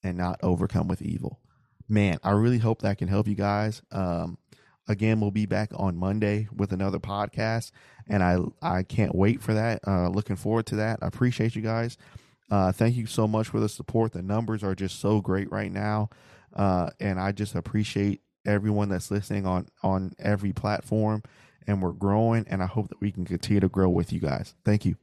and 0.05 0.17
not 0.17 0.39
overcome 0.41 0.87
with 0.87 1.03
evil. 1.03 1.41
Man, 1.89 2.19
I 2.23 2.31
really 2.31 2.59
hope 2.59 2.83
that 2.83 2.99
can 2.99 3.09
help 3.09 3.27
you 3.27 3.35
guys. 3.35 3.83
Um, 3.91 4.39
again, 4.89 5.21
we'll 5.21 5.31
be 5.31 5.47
back 5.47 5.71
on 5.75 5.97
Monday 5.97 6.49
with 6.55 6.73
another 6.73 6.99
podcast, 6.99 7.73
and 8.09 8.23
I 8.23 8.39
I 8.61 8.83
can't 8.83 9.15
wait 9.15 9.43
for 9.43 9.55
that. 9.55 9.81
Uh, 9.87 10.09
looking 10.09 10.37
forward 10.37 10.67
to 10.67 10.77
that. 10.77 10.99
I 11.03 11.07
appreciate 11.07 11.55
you 11.57 11.63
guys. 11.63 11.97
Uh, 12.51 12.73
thank 12.73 12.97
you 12.97 13.07
so 13.07 13.27
much 13.27 13.49
for 13.49 13.61
the 13.61 13.69
support. 13.69 14.13
The 14.13 14.23
numbers 14.23 14.63
are 14.63 14.75
just 14.75 15.01
so 15.01 15.21
great 15.21 15.51
right 15.51 15.73
now, 15.73 16.11
uh, 16.55 16.91
and 17.01 17.19
I 17.19 17.33
just 17.33 17.55
appreciate 17.55 18.21
everyone 18.45 18.89
that's 18.89 19.11
listening 19.11 19.47
on 19.47 19.69
on 19.83 20.13
every 20.19 20.53
platform 20.53 21.23
and 21.67 21.83
we're 21.83 21.93
growing. 21.93 22.45
And 22.49 22.63
I 22.63 22.67
hope 22.67 22.89
that 22.89 23.01
we 23.01 23.13
can 23.13 23.25
continue 23.25 23.61
to 23.61 23.69
grow 23.69 23.89
with 23.89 24.13
you 24.13 24.21
guys. 24.21 24.55
Thank 24.65 24.85
you. 24.85 24.97